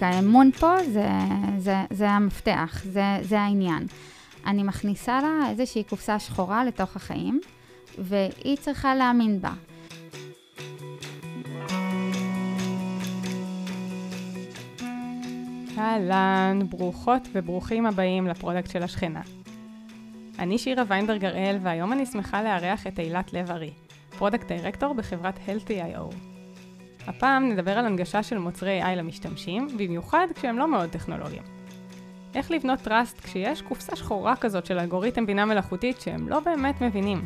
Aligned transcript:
האמון 0.00 0.50
פה 0.52 0.74
זה, 0.92 1.08
זה, 1.58 1.74
זה 1.90 2.10
המפתח, 2.10 2.82
זה, 2.84 3.02
זה 3.22 3.40
העניין. 3.40 3.86
אני 4.46 4.62
מכניסה 4.62 5.20
לה 5.20 5.50
איזושהי 5.50 5.84
קופסה 5.84 6.18
שחורה 6.18 6.64
לתוך 6.64 6.96
החיים, 6.96 7.40
והיא 7.98 8.56
צריכה 8.56 8.94
להאמין 8.94 9.40
בה. 9.40 9.52
אהלן, 15.78 16.58
ברוכות 16.68 17.28
וברוכים 17.32 17.86
הבאים 17.86 18.26
לפרודקט 18.26 18.70
של 18.70 18.82
השכנה. 18.82 19.20
אני 20.38 20.58
שירה 20.58 20.82
ויינברג 20.88 21.24
הראל, 21.24 21.58
והיום 21.62 21.92
אני 21.92 22.06
שמחה 22.06 22.42
לארח 22.42 22.86
את 22.86 22.98
אילת 22.98 23.32
לב-ארי, 23.32 23.70
product 24.18 24.52
director 24.52 24.94
בחברת 24.94 25.38
Healthy.io. 25.46 26.31
הפעם 27.06 27.48
נדבר 27.48 27.78
על 27.78 27.86
הנגשה 27.86 28.22
של 28.22 28.38
מוצרי 28.38 28.82
AI 28.82 28.96
למשתמשים, 28.96 29.68
במיוחד 29.76 30.26
כשהם 30.34 30.58
לא 30.58 30.70
מאוד 30.70 30.90
טכנולוגיים. 30.90 31.42
איך 32.34 32.50
לבנות 32.50 32.78
טראסט 32.78 33.20
כשיש 33.20 33.62
קופסה 33.62 33.96
שחורה 33.96 34.36
כזאת 34.36 34.66
של 34.66 34.78
אלגוריתם 34.78 35.26
בינה 35.26 35.44
מלאכותית 35.44 36.00
שהם 36.00 36.28
לא 36.28 36.40
באמת 36.40 36.80
מבינים. 36.80 37.24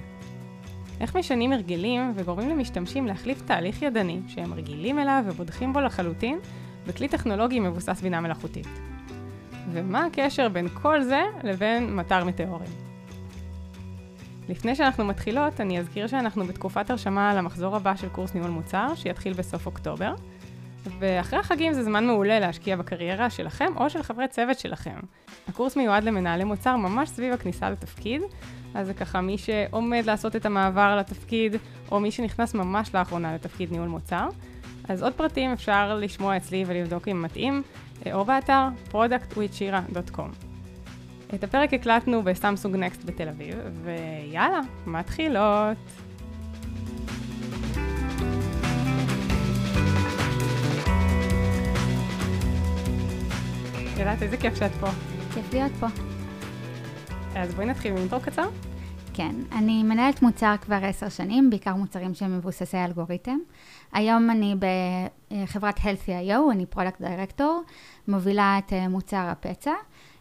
איך 1.00 1.16
משנים 1.16 1.52
הרגלים 1.52 2.12
וגורמים 2.14 2.50
למשתמשים 2.50 3.06
להחליף 3.06 3.42
תהליך 3.42 3.82
ידני 3.82 4.20
שהם 4.28 4.54
רגילים 4.54 4.98
אליו 4.98 5.22
ובודחים 5.26 5.72
בו 5.72 5.80
לחלוטין 5.80 6.38
בכלי 6.86 7.08
טכנולוגי 7.08 7.60
מבוסס 7.60 8.00
בינה 8.02 8.20
מלאכותית. 8.20 8.66
ומה 9.72 10.04
הקשר 10.04 10.48
בין 10.48 10.68
כל 10.68 11.02
זה 11.02 11.22
לבין 11.42 11.96
מטר 11.96 12.24
מטאורים? 12.24 12.85
לפני 14.48 14.74
שאנחנו 14.74 15.04
מתחילות, 15.04 15.60
אני 15.60 15.78
אזכיר 15.78 16.06
שאנחנו 16.06 16.44
בתקופת 16.44 16.90
הרשמה 16.90 17.34
למחזור 17.34 17.76
הבא 17.76 17.96
של 17.96 18.08
קורס 18.08 18.34
ניהול 18.34 18.50
מוצר, 18.50 18.94
שיתחיל 18.94 19.32
בסוף 19.32 19.66
אוקטובר. 19.66 20.14
ואחרי 20.98 21.38
החגים 21.38 21.72
זה 21.72 21.82
זמן 21.82 22.06
מעולה 22.06 22.40
להשקיע 22.40 22.76
בקריירה 22.76 23.30
שלכם 23.30 23.72
או 23.76 23.90
של 23.90 24.02
חברי 24.02 24.28
צוות 24.28 24.58
שלכם. 24.58 25.00
הקורס 25.48 25.76
מיועד 25.76 26.04
למנהלי 26.04 26.44
מוצר 26.44 26.76
ממש 26.76 27.08
סביב 27.08 27.32
הכניסה 27.32 27.70
לתפקיד, 27.70 28.22
אז 28.74 28.86
זה 28.86 28.94
ככה 28.94 29.20
מי 29.20 29.38
שעומד 29.38 30.02
לעשות 30.06 30.36
את 30.36 30.46
המעבר 30.46 30.96
לתפקיד, 30.96 31.56
או 31.90 32.00
מי 32.00 32.10
שנכנס 32.10 32.54
ממש 32.54 32.94
לאחרונה 32.94 33.34
לתפקיד 33.34 33.72
ניהול 33.72 33.88
מוצר. 33.88 34.28
אז 34.88 35.02
עוד 35.02 35.12
פרטים 35.12 35.52
אפשר 35.52 35.94
לשמוע 35.94 36.36
אצלי 36.36 36.64
ולבדוק 36.66 37.08
אם 37.08 37.22
מתאים, 37.22 37.62
או 38.12 38.24
באתר 38.24 38.68
productwithshira.com. 38.92 40.45
את 41.34 41.44
הפרק 41.44 41.74
הקלטנו 41.74 42.22
בסמסונג 42.22 42.76
נקסט 42.76 43.04
בתל 43.04 43.28
אביב, 43.28 43.56
ויאללה, 43.84 44.60
מתחילות. 44.86 45.76
יודעת, 53.98 54.22
איזה 54.22 54.36
כיף 54.36 54.54
שאת 54.54 54.70
פה. 54.80 54.86
כיף 55.34 55.52
להיות 55.52 55.72
פה. 55.80 55.86
אז 57.34 57.54
בואי 57.54 57.66
נתחיל 57.66 57.92
עם 57.92 57.98
intro 57.98 58.20
קצר. 58.20 58.48
כן, 59.14 59.34
אני 59.52 59.82
מנהלת 59.82 60.22
מוצר 60.22 60.54
כבר 60.60 60.78
עשר 60.82 61.08
שנים, 61.08 61.50
בעיקר 61.50 61.74
מוצרים 61.74 62.14
שהם 62.14 62.38
מבוססי 62.38 62.76
אלגוריתם. 62.76 63.38
היום 63.92 64.30
אני 64.30 64.54
בחברת 65.42 65.78
Healthy.io, 65.78 66.52
אני 66.52 66.66
product 66.66 67.00
director, 67.00 67.62
מובילה 68.08 68.58
את 68.58 68.72
אה, 68.72 68.88
מוצר 68.88 69.26
הפצע. 69.30 69.72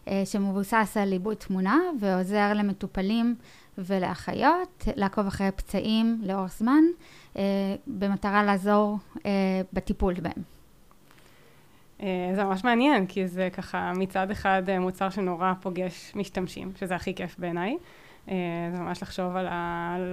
אה, 0.08 0.22
שמבוסס 0.24 0.96
על 1.00 1.12
עיבוד 1.12 1.36
תמונה 1.36 1.78
ועוזר 2.00 2.52
למטופלים 2.54 3.34
ולאחיות 3.78 4.84
לעקוב 4.96 5.26
אחרי 5.26 5.50
פצעים 5.56 6.20
לאורך 6.22 6.52
זמן, 6.52 6.84
אה, 7.36 7.42
במטרה 7.86 8.42
לעזור 8.44 8.98
אה, 9.26 9.30
בטיפול 9.72 10.14
בהם. 10.14 10.56
זה 12.34 12.44
ממש 12.44 12.64
מעניין, 12.64 13.06
כי 13.06 13.28
זה 13.28 13.48
ככה 13.52 13.92
מצד 13.96 14.30
אחד 14.30 14.62
מוצר 14.80 15.10
שנורא 15.10 15.52
פוגש 15.60 16.12
משתמשים, 16.14 16.72
שזה 16.80 16.94
הכי 16.94 17.14
כיף 17.14 17.38
בעיניי. 17.38 17.76
אה, 18.28 18.34
זה 18.72 18.82
ממש 18.82 19.02
לחשוב 19.02 19.36
על 19.36 19.46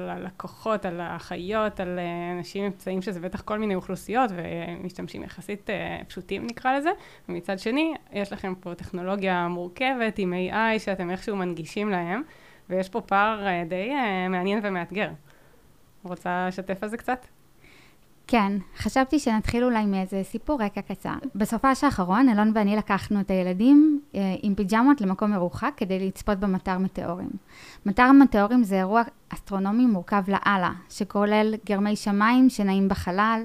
הלקוחות, 0.09 0.85
על 0.85 1.01
האחיות, 1.01 1.79
על 1.79 2.00
אה, 2.00 2.31
אנשים 2.38 2.72
פצעים 2.72 3.01
שזה 3.01 3.19
בטח 3.19 3.41
כל 3.41 3.59
מיני 3.59 3.75
אוכלוסיות 3.75 4.31
ומשתמשים 4.35 5.24
יחסית 5.24 5.69
אה, 5.69 6.01
פשוטים 6.07 6.46
נקרא 6.46 6.78
לזה. 6.78 6.90
ומצד 7.29 7.59
שני, 7.59 7.94
יש 8.12 8.34
לכם 8.34 8.53
פה 8.59 8.75
טכנולוגיה 8.75 9.47
מורכבת 9.47 10.19
עם 10.19 10.34
AI 10.34 10.79
שאתם 10.79 11.09
איכשהו 11.09 11.35
מנגישים 11.35 11.90
להם, 11.90 12.22
ויש 12.69 12.90
פה 12.90 13.01
פער 13.01 13.47
די 13.69 13.91
מעניין 14.30 14.59
ומאתגר. 14.63 15.09
רוצה 16.03 16.45
לשתף 16.47 16.84
על 16.84 16.90
זה 16.90 16.97
קצת? 16.97 17.25
כן, 18.28 18.57
חשבתי 18.78 19.19
שנתחיל 19.19 19.63
אולי 19.63 19.85
מאיזה 19.85 20.22
סיפור 20.23 20.61
רקע 20.61 20.81
קצר. 20.81 21.13
בסופש 21.35 21.84
האחרון, 21.84 22.29
אלון 22.29 22.51
ואני 22.56 22.75
לקחנו 22.75 23.19
את 23.19 23.31
הילדים 23.31 24.01
אה, 24.16 24.35
עם 24.41 24.56
פיג'מות 24.56 25.01
למקום 25.01 25.31
מרוחק 25.31 25.73
כדי 25.78 26.07
לצפות 26.07 26.39
במטר 26.39 26.78
מטאורים. 26.78 27.29
מטר 27.85 28.12
מטאורים 28.12 28.63
זה 28.63 28.75
אירוע 28.75 29.01
אסטרונומי 29.29 29.85
מורכב 29.85 30.23
לאללה, 30.28 30.72
שכולל 30.89 31.56
גרמי 31.66 31.95
שמיים 31.95 32.50
שנעים 32.50 32.89
בחלל, 32.89 33.44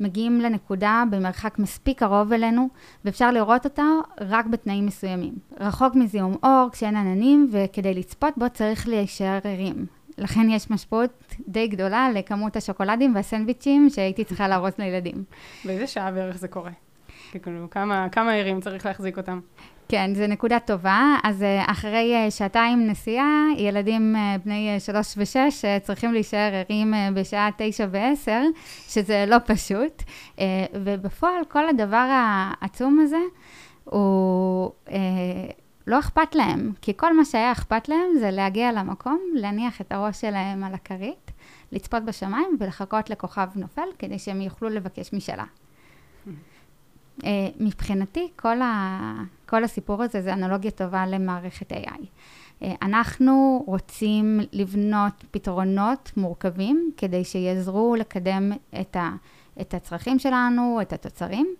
מגיעים 0.00 0.40
לנקודה 0.40 1.04
במרחק 1.10 1.58
מספיק 1.58 1.98
קרוב 1.98 2.32
אלינו, 2.32 2.68
ואפשר 3.04 3.30
לראות 3.30 3.64
אותה 3.64 3.86
רק 4.20 4.46
בתנאים 4.46 4.86
מסוימים. 4.86 5.34
רחוק 5.60 5.94
מזיהום 5.94 6.36
אור, 6.42 6.68
כשאין 6.72 6.96
עננים, 6.96 7.48
וכדי 7.52 7.94
לצפות 7.94 8.34
בו 8.36 8.46
צריך 8.52 8.88
להישאר 8.88 9.38
ערים. 9.44 9.86
לכן 10.18 10.50
יש 10.50 10.70
משמעות 10.70 11.34
די 11.48 11.68
גדולה 11.68 12.10
לכמות 12.14 12.56
השוקולדים 12.56 13.14
והסנדוויצ'ים 13.14 13.90
שהייתי 13.90 14.24
צריכה 14.24 14.48
להרוס 14.48 14.78
לילדים. 14.78 15.24
באיזה 15.64 15.86
שעה 15.86 16.12
בערך 16.12 16.36
זה 16.36 16.48
קורה? 16.48 16.70
כאילו, 17.42 17.70
כמה, 17.70 18.08
כמה 18.12 18.32
ערים 18.32 18.60
צריך 18.60 18.86
להחזיק 18.86 19.16
אותם? 19.16 19.40
כן, 19.88 20.14
זו 20.14 20.26
נקודה 20.26 20.58
טובה. 20.60 21.16
אז 21.24 21.42
אה, 21.42 21.64
אחרי 21.66 22.14
אה, 22.14 22.30
שעתיים 22.30 22.86
נסיעה, 22.86 23.46
ילדים 23.56 24.16
אה, 24.16 24.36
בני 24.44 24.76
שלוש 24.78 25.14
ושש 25.16 25.64
צריכים 25.82 26.12
להישאר 26.12 26.50
ערים 26.52 26.94
בשעה 27.14 27.50
תשע 27.58 27.86
ועשר, 27.90 28.42
שזה 28.88 29.24
לא 29.28 29.36
פשוט. 29.46 30.02
ובפועל, 30.74 31.44
כל 31.48 31.68
הדבר 31.68 32.08
העצום 32.10 33.00
הזה 33.02 33.20
הוא... 33.84 34.70
לא 35.86 35.98
אכפת 35.98 36.34
להם, 36.34 36.72
כי 36.82 36.92
כל 36.96 37.16
מה 37.16 37.24
שהיה 37.24 37.52
אכפת 37.52 37.88
להם 37.88 38.18
זה 38.20 38.30
להגיע 38.30 38.72
למקום, 38.72 39.20
להניח 39.34 39.80
את 39.80 39.92
הראש 39.92 40.20
שלהם 40.20 40.64
על 40.64 40.74
הכרית, 40.74 41.30
לצפות 41.72 42.04
בשמיים 42.04 42.56
ולחכות 42.60 43.10
לכוכב 43.10 43.48
נופל 43.54 43.88
כדי 43.98 44.18
שהם 44.18 44.40
יוכלו 44.40 44.68
לבקש 44.68 45.12
משאלה. 45.12 45.44
Uh, 47.22 47.26
מבחינתי, 47.60 48.28
כל, 48.36 48.62
ה, 48.62 49.00
כל 49.48 49.64
הסיפור 49.64 50.02
הזה 50.02 50.22
זה 50.22 50.32
אנלוגיה 50.32 50.70
טובה 50.70 51.06
למערכת 51.06 51.72
AI. 51.72 52.06
אה, 52.62 52.74
אנחנו 52.82 53.64
רוצים 53.66 54.40
לבנות 54.52 55.24
פתרונות 55.30 56.12
מורכבים 56.16 56.90
כדי 56.96 57.24
שיעזרו 57.24 57.96
לקדם 57.96 58.52
את, 58.80 58.96
ה, 58.96 59.10
את 59.60 59.74
הצרכים 59.74 60.18
שלנו, 60.18 60.78
את 60.82 60.92
התוצרים, 60.92 61.46
אה, 61.46 61.56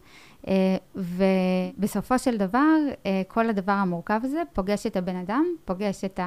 ובסופו 0.94 2.18
של 2.18 2.36
דבר, 2.36 2.76
אה, 3.06 3.22
כל 3.28 3.48
הדבר 3.48 3.72
המורכב 3.72 4.20
הזה 4.24 4.42
פוגש 4.52 4.86
את 4.86 4.96
הבן 4.96 5.16
אדם, 5.16 5.44
פוגש 5.64 6.04
את 6.04 6.20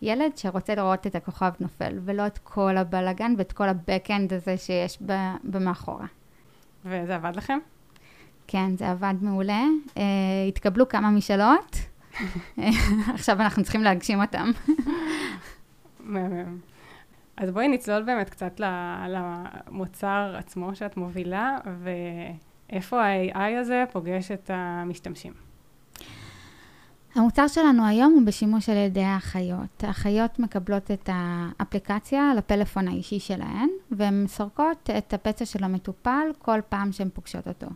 הילד 0.00 0.36
שרוצה 0.36 0.74
לראות 0.74 1.06
את 1.06 1.14
הכוכב 1.14 1.50
נופל, 1.60 1.98
ולא 2.04 2.26
את 2.26 2.38
כל 2.38 2.76
הבלאגן 2.76 3.34
ואת 3.38 3.52
כל 3.52 3.68
ה-backend 3.68 4.34
הזה 4.34 4.56
שיש 4.56 4.98
במאחורה. 5.44 6.06
וזה 6.84 7.14
עבד 7.14 7.36
לכם? 7.36 7.58
כן, 8.46 8.76
זה 8.76 8.90
עבד 8.90 9.14
מעולה. 9.20 9.62
Uh, 9.86 9.98
התקבלו 10.48 10.88
כמה 10.88 11.10
משאלות, 11.10 11.76
עכשיו 13.14 13.40
אנחנו 13.40 13.62
צריכים 13.62 13.82
להגשים 13.82 14.20
אותם. 14.22 14.50
אז 17.36 17.50
בואי 17.50 17.68
נצלול 17.68 18.02
באמת 18.02 18.30
קצת 18.30 18.60
למוצר 19.08 20.34
עצמו 20.38 20.74
שאת 20.74 20.96
מובילה, 20.96 21.58
ו... 21.66 21.90
איפה 22.70 23.04
ה-AI 23.04 23.60
הזה 23.60 23.84
פוגש 23.92 24.30
את 24.30 24.50
המשתמשים? 24.54 25.32
המוצר 27.14 27.48
שלנו 27.48 27.86
היום 27.86 28.12
הוא 28.12 28.26
בשימוש 28.26 28.68
על 28.68 28.76
ידי 28.76 29.02
האחיות. 29.02 29.84
האחיות 29.84 30.38
מקבלות 30.38 30.90
את 30.90 31.10
האפליקציה 31.12 32.34
לפלאפון 32.36 32.88
האישי 32.88 33.20
שלהן, 33.20 33.68
והן 33.90 34.24
סורקות 34.26 34.90
את 34.98 35.14
הפצע 35.14 35.44
של 35.44 35.64
המטופל 35.64 36.28
כל 36.38 36.60
פעם 36.68 36.92
שהן 36.92 37.08
פוגשות 37.14 37.48
אותו. 37.48 37.66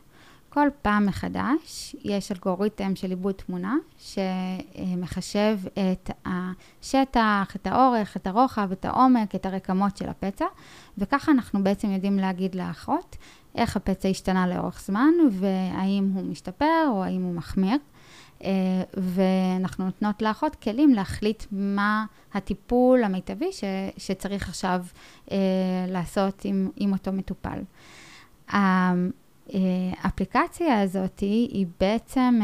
כל 0.49 0.69
פעם 0.83 1.07
מחדש 1.07 1.97
יש 2.05 2.33
אלגוריתם 2.33 2.97
של 2.97 3.11
עיבוד 3.11 3.35
תמונה 3.35 3.77
שמחשב 3.99 5.59
את 5.73 6.11
השטח, 6.27 7.57
את 7.57 7.67
האורך, 7.67 8.17
את 8.17 8.27
הרוחב, 8.27 8.73
את 8.73 8.85
העומק, 8.85 9.35
את 9.35 9.47
הרקמות 9.47 9.97
של 9.97 10.09
הפצע, 10.09 10.47
וככה 10.99 11.33
אנחנו 11.33 11.65
בעצם 11.65 11.91
יודעים 11.91 12.17
להגיד 12.17 12.55
לאחות 12.55 13.17
איך 13.55 13.77
הפצע 13.77 14.09
השתנה 14.09 14.47
לאורך 14.47 14.83
זמן, 14.87 15.11
והאם 15.31 16.11
הוא 16.15 16.23
משתפר 16.23 16.87
או 16.89 17.05
האם 17.05 17.23
הוא 17.23 17.35
מחמיר. 17.35 17.77
אה, 18.45 18.51
ואנחנו 18.97 19.85
נותנות 19.85 20.23
לאחות 20.23 20.57
כלים 20.57 20.95
להחליט 20.95 21.45
מה 21.53 22.05
הטיפול 22.35 23.05
המיטבי 23.05 23.53
ש, 23.53 23.65
שצריך 23.97 24.49
עכשיו 24.49 24.85
אה, 25.33 25.37
לעשות 25.89 26.45
עם, 26.45 26.71
עם 26.77 26.93
אותו 26.93 27.13
מטופל. 27.13 27.59
האפליקציה 30.03 30.83
הזאת 30.83 31.21
היא 31.21 31.67
בעצם 31.81 32.41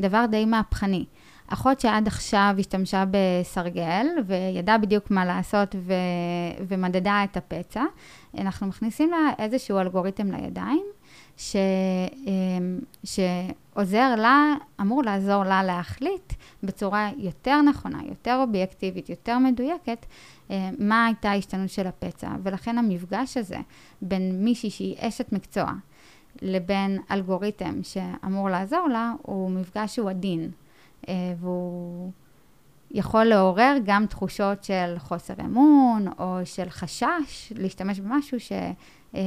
דבר 0.00 0.24
די 0.30 0.44
מהפכני. 0.44 1.04
אחות 1.48 1.80
שעד 1.80 2.06
עכשיו 2.06 2.54
השתמשה 2.58 3.04
בסרגל 3.10 4.06
וידעה 4.26 4.78
בדיוק 4.78 5.10
מה 5.10 5.24
לעשות 5.24 5.74
ו- 5.78 6.64
ומדדה 6.68 7.24
את 7.24 7.36
הפצע, 7.36 7.84
אנחנו 8.38 8.66
מכניסים 8.66 9.10
לה 9.10 9.30
איזשהו 9.38 9.78
אלגוריתם 9.78 10.30
לידיים, 10.32 10.84
ש- 11.36 11.56
אמ, 12.26 12.78
שעוזר 13.04 14.14
לה, 14.16 14.54
אמור 14.80 15.02
לעזור 15.02 15.44
לה 15.44 15.62
להחליט 15.62 16.32
בצורה 16.62 17.10
יותר 17.16 17.60
נכונה, 17.62 17.98
יותר 18.08 18.36
אובייקטיבית, 18.40 19.08
יותר 19.08 19.38
מדויקת, 19.38 20.06
אה, 20.50 20.70
מה 20.78 21.06
הייתה 21.06 21.30
ההשתנות 21.30 21.70
של 21.70 21.86
הפצע. 21.86 22.28
ולכן 22.42 22.78
המפגש 22.78 23.36
הזה 23.36 23.58
בין 24.02 24.44
מישהי 24.44 24.70
שהיא 24.70 24.96
אשת 24.98 25.32
מקצוע 25.32 25.72
לבין 26.42 26.98
אלגוריתם 27.10 27.80
שאמור 27.82 28.50
לעזור 28.50 28.88
לה, 28.92 29.12
הוא 29.22 29.50
מפגש 29.50 29.94
שהוא 29.94 30.10
עדין. 30.10 30.50
אה, 31.08 31.14
והוא 31.40 32.10
יכול 32.90 33.24
לעורר 33.24 33.76
גם 33.84 34.06
תחושות 34.06 34.64
של 34.64 34.94
חוסר 34.98 35.34
אמון 35.40 36.06
או 36.18 36.38
של 36.44 36.70
חשש 36.70 37.52
להשתמש 37.56 38.00
במשהו 38.00 38.40
ש, 38.40 38.52
אה, 39.14 39.20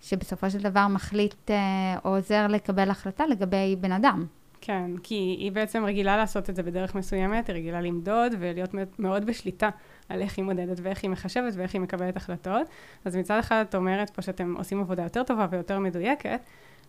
שבסופו 0.00 0.50
של 0.50 0.58
דבר 0.58 0.88
מחליט 0.88 1.50
אה, 1.50 1.56
או 2.04 2.16
עוזר 2.16 2.46
לקבל 2.46 2.90
החלטה 2.90 3.26
לגבי 3.26 3.76
בן 3.80 3.92
אדם. 3.92 4.26
כן, 4.60 4.90
כי 5.02 5.14
היא 5.14 5.52
בעצם 5.52 5.84
רגילה 5.84 6.16
לעשות 6.16 6.50
את 6.50 6.56
זה 6.56 6.62
בדרך 6.62 6.94
מסוימת, 6.94 7.48
היא 7.48 7.56
רגילה 7.56 7.80
למדוד 7.80 8.32
ולהיות 8.38 8.74
מאוד 8.98 9.26
בשליטה 9.26 9.70
על 10.08 10.22
איך 10.22 10.38
היא 10.38 10.44
מודדת 10.44 10.80
ואיך 10.82 11.02
היא 11.02 11.10
מחשבת 11.10 11.52
ואיך 11.56 11.74
היא 11.74 11.80
מקבלת 11.80 12.16
החלטות. 12.16 12.68
אז 13.04 13.16
מצד 13.16 13.38
אחד 13.38 13.64
את 13.68 13.74
אומרת 13.74 14.10
פה 14.10 14.22
שאתם 14.22 14.54
עושים 14.56 14.80
עבודה 14.80 15.02
יותר 15.02 15.22
טובה 15.22 15.46
ויותר 15.50 15.78
מדויקת, 15.78 16.40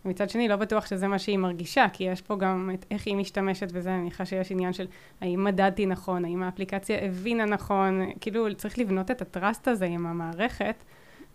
ומצד 0.06 0.30
שני, 0.30 0.48
לא 0.48 0.56
בטוח 0.56 0.86
שזה 0.86 1.08
מה 1.08 1.20
שהיא 1.20 1.38
מרגישה, 1.38 1.86
כי 1.94 2.04
יש 2.04 2.22
פה 2.22 2.36
גם 2.36 2.70
את 2.74 2.86
איך 2.92 3.08
היא 3.08 3.16
משתמשת 3.16 3.68
וזה, 3.74 3.90
אני 3.90 4.02
מניחה 4.02 4.26
שיש 4.26 4.52
עניין 4.52 4.74
של 4.74 4.88
האם 5.22 5.44
מדדתי 5.44 5.86
נכון, 5.86 6.26
האם 6.26 6.44
האפליקציה 6.44 7.06
הבינה 7.06 7.46
נכון, 7.46 8.02
כאילו 8.22 8.56
צריך 8.56 8.80
לבנות 8.80 9.12
את 9.12 9.22
הטראסט 9.22 9.68
הזה 9.68 9.86
עם 9.86 10.06
המערכת. 10.06 10.76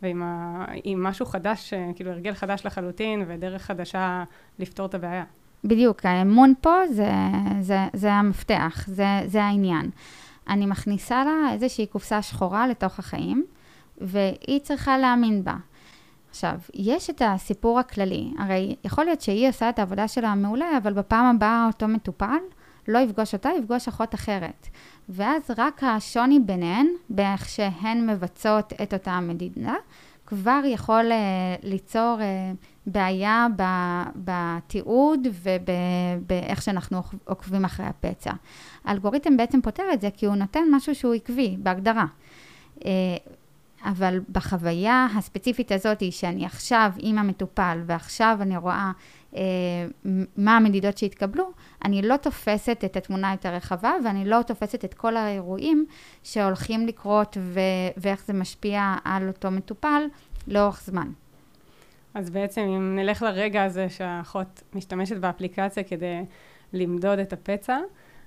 ועם 0.03 0.23
ה... 0.23 0.64
משהו 0.97 1.26
חדש, 1.26 1.75
כאילו 1.94 2.11
הרגל 2.11 2.35
חדש 2.35 2.67
לחלוטין 2.67 3.25
ודרך 3.26 3.62
חדשה 3.62 4.25
לפתור 4.59 4.87
את 4.87 4.94
הבעיה. 4.94 5.25
בדיוק, 5.65 6.06
האמון 6.06 6.55
פה 6.61 6.75
זה, 6.91 7.11
זה, 7.61 7.79
זה 7.93 8.12
המפתח, 8.12 8.85
זה, 8.87 9.06
זה 9.26 9.44
העניין. 9.44 9.91
אני 10.49 10.67
מכניסה 10.67 11.25
לה 11.25 11.53
איזושהי 11.53 11.87
קופסה 11.87 12.23
שחורה 12.23 12.67
לתוך 12.67 12.99
החיים, 12.99 13.44
והיא 13.99 14.61
צריכה 14.61 14.99
להאמין 14.99 15.44
בה. 15.44 15.56
עכשיו, 16.32 16.55
יש 16.75 17.11
את 17.11 17.23
הסיפור 17.25 17.79
הכללי, 17.79 18.31
הרי 18.38 18.76
יכול 18.84 19.05
להיות 19.05 19.20
שהיא 19.20 19.49
עושה 19.49 19.69
את 19.69 19.79
העבודה 19.79 20.08
שלה 20.08 20.34
מעולה, 20.34 20.76
אבל 20.82 20.93
בפעם 20.93 21.37
הבאה 21.37 21.67
אותו 21.67 21.88
מטופל 21.88 22.38
לא 22.88 22.99
יפגוש 22.99 23.34
אותה, 23.34 23.50
יפגוש 23.58 23.88
אחות 23.88 24.14
אחרת. 24.14 24.69
ואז 25.08 25.43
רק 25.58 25.84
השוני 25.84 26.40
ביניהן, 26.40 26.87
באיך 27.08 27.49
שהן 27.49 28.11
מבצעות 28.11 28.73
את 28.82 28.94
אותה 28.94 29.11
המדידה, 29.11 29.75
כבר 30.26 30.61
יכול 30.64 31.12
uh, 31.12 31.67
ליצור 31.67 32.19
uh, 32.19 32.56
בעיה 32.87 33.46
בתיעוד 34.17 35.26
ובאיך 35.43 36.62
שאנחנו 36.62 37.02
עוקבים 37.25 37.64
אחרי 37.64 37.87
הפצע. 37.87 38.32
האלגוריתם 38.84 39.37
בעצם 39.37 39.61
פותר 39.61 39.84
את 39.93 40.00
זה 40.00 40.08
כי 40.17 40.26
הוא 40.26 40.34
נותן 40.34 40.64
משהו 40.70 40.94
שהוא 40.94 41.14
עקבי, 41.14 41.56
בהגדרה. 41.58 42.05
Uh, 42.79 42.84
אבל 43.84 44.20
בחוויה 44.32 45.06
הספציפית 45.17 45.73
הזאת, 45.73 46.02
שאני 46.12 46.46
עכשיו 46.46 46.90
עם 46.99 47.19
המטופל 47.19 47.82
ועכשיו 47.87 48.38
אני 48.40 48.56
רואה 48.56 48.93
אה, 49.37 49.43
מה 50.37 50.56
המדידות 50.56 50.99
שהתקבלו, 50.99 51.50
אני 51.84 52.02
לא 52.02 52.17
תופסת 52.17 52.82
את 52.84 52.96
התמונה 52.96 53.31
היותר 53.31 53.55
רחבה 53.55 53.93
ואני 54.05 54.25
לא 54.25 54.43
תופסת 54.46 54.84
את 54.84 54.94
כל 54.94 55.17
האירועים 55.17 55.87
שהולכים 56.23 56.87
לקרות 56.87 57.37
ו- 57.40 57.61
ואיך 57.96 58.25
זה 58.26 58.32
משפיע 58.32 58.94
על 59.05 59.29
אותו 59.29 59.50
מטופל 59.50 60.02
לאורך 60.49 60.82
זמן. 60.84 61.08
אז 62.14 62.31
בעצם 62.31 62.61
אם 62.61 62.96
נלך 62.96 63.23
לרגע 63.23 63.64
הזה 63.64 63.88
שהאחות 63.88 64.62
משתמשת 64.75 65.17
באפליקציה 65.17 65.82
כדי 65.82 66.25
למדוד 66.73 67.19
את 67.19 67.32
הפצע, 67.32 67.79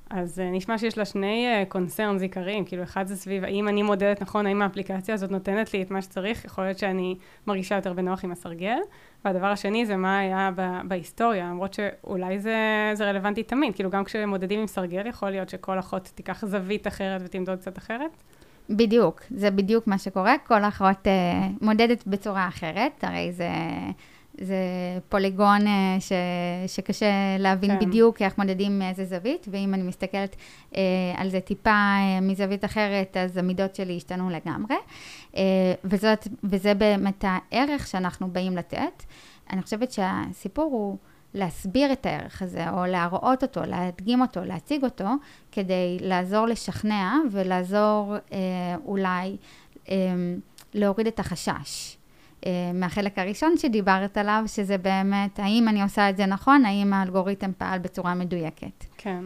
אז 0.10 0.40
uh, 0.40 0.42
נשמע 0.56 0.78
שיש 0.78 0.98
לה 0.98 1.06
שני 1.06 1.48
קונצרנס 1.70 2.22
uh, 2.22 2.24
עיקריים, 2.24 2.66
כאילו 2.66 2.84
אחד 2.84 3.08
זה 3.08 3.16
סביב 3.16 3.44
האם 3.44 3.68
אני 3.68 3.84
מודדת 3.84 4.22
נכון, 4.22 4.46
האם 4.46 4.62
האפליקציה 4.62 5.14
הזאת 5.14 5.32
נותנת 5.32 5.74
לי 5.74 5.82
את 5.82 5.92
מה 5.92 6.02
שצריך, 6.02 6.46
יכול 6.46 6.64
להיות 6.64 6.78
שאני 6.78 7.16
מרגישה 7.48 7.76
יותר 7.76 7.94
בנוח 7.94 8.24
עם 8.24 8.32
הסרגל, 8.32 8.78
והדבר 9.26 9.48
השני 9.48 9.86
זה 9.86 9.96
מה 9.96 10.20
היה 10.20 10.50
בהיסטוריה, 10.88 11.46
למרות 11.50 11.74
שאולי 11.74 12.40
זה, 12.40 12.56
זה 12.94 13.06
רלוונטי 13.06 13.44
תמיד, 13.44 13.76
כאילו 13.76 13.90
גם 13.90 14.04
כשמודדים 14.04 14.60
עם 14.60 14.68
סרגל 14.68 15.08
יכול 15.08 15.30
להיות 15.30 15.50
שכל 15.50 15.80
אחות 15.80 16.12
תיקח 16.16 16.46
זווית 16.46 16.88
אחרת 16.88 17.22
ותמדוד 17.24 17.60
קצת 17.60 17.78
אחרת. 17.78 18.12
בדיוק, 18.70 19.22
זה 19.30 19.52
בדיוק 19.52 19.88
מה 19.88 19.98
שקורה, 19.98 20.36
כל 20.48 20.64
אחות 20.64 21.08
uh, 21.08 21.10
מודדת 21.62 22.08
בצורה 22.08 22.48
אחרת, 22.48 23.04
הרי 23.04 23.32
זה... 23.32 23.50
זה 24.42 24.56
פוליגון 25.10 25.68
אה, 25.68 25.98
ש, 26.00 26.12
שקשה 26.68 27.06
להבין 27.40 27.80
כן. 27.80 27.86
בדיוק 27.86 28.22
איך 28.22 28.38
מודדים 28.38 28.80
מאיזה 28.80 29.06
זווית, 29.06 29.48
ואם 29.52 29.74
אני 29.74 29.84
מסתכלת 29.84 30.36
אה, 30.76 30.82
על 31.16 31.30
זה 31.30 31.40
טיפה 31.40 31.70
אה, 31.70 32.20
מזווית 32.22 32.66
אחרת, 32.66 33.18
אז 33.18 33.38
המידות 33.38 33.76
שלי 33.76 33.98
השתנו 33.98 34.30
לגמרי. 34.30 34.76
אה, 35.36 35.42
וזאת, 35.84 36.28
וזה 36.44 36.74
באמת 36.74 37.26
הערך 37.28 37.88
שאנחנו 37.88 38.28
באים 38.28 38.58
לתת. 38.58 39.04
אני 39.50 39.62
חושבת 39.62 39.92
שהסיפור 39.92 40.64
הוא 40.64 40.98
להסביר 41.34 41.92
את 41.92 42.06
הערך 42.06 42.42
הזה, 42.42 42.70
או 42.70 42.86
להראות 42.86 43.44
אותו, 43.44 43.62
להדגים 43.66 44.22
אותו, 44.22 44.44
להציג 44.44 44.84
אותו, 44.84 45.08
כדי 45.52 45.98
לעזור 46.02 46.46
לשכנע 46.46 47.14
ולעזור 47.32 48.16
אה, 48.32 48.38
אולי 48.86 49.38
אה, 49.90 49.96
להוריד 50.74 51.08
את 51.08 51.20
החשש. 51.20 51.98
אה, 52.46 52.52
מהחלק 52.74 53.20
הראשון 53.20 53.58
שדיברת 53.58 54.18
עליו, 54.18 54.44
שזה 54.48 54.78
באמת, 54.78 55.40
האם 55.40 55.68
אני 55.68 55.82
עושה 55.82 56.10
את 56.10 56.18
זה 56.18 56.26
נכון, 56.26 56.66
האם 56.66 56.94
האלגוריתם 56.94 57.52
פעל 57.58 57.80
בצורה 57.80 58.16
מדויקת. 58.16 58.86
כן. 58.98 59.24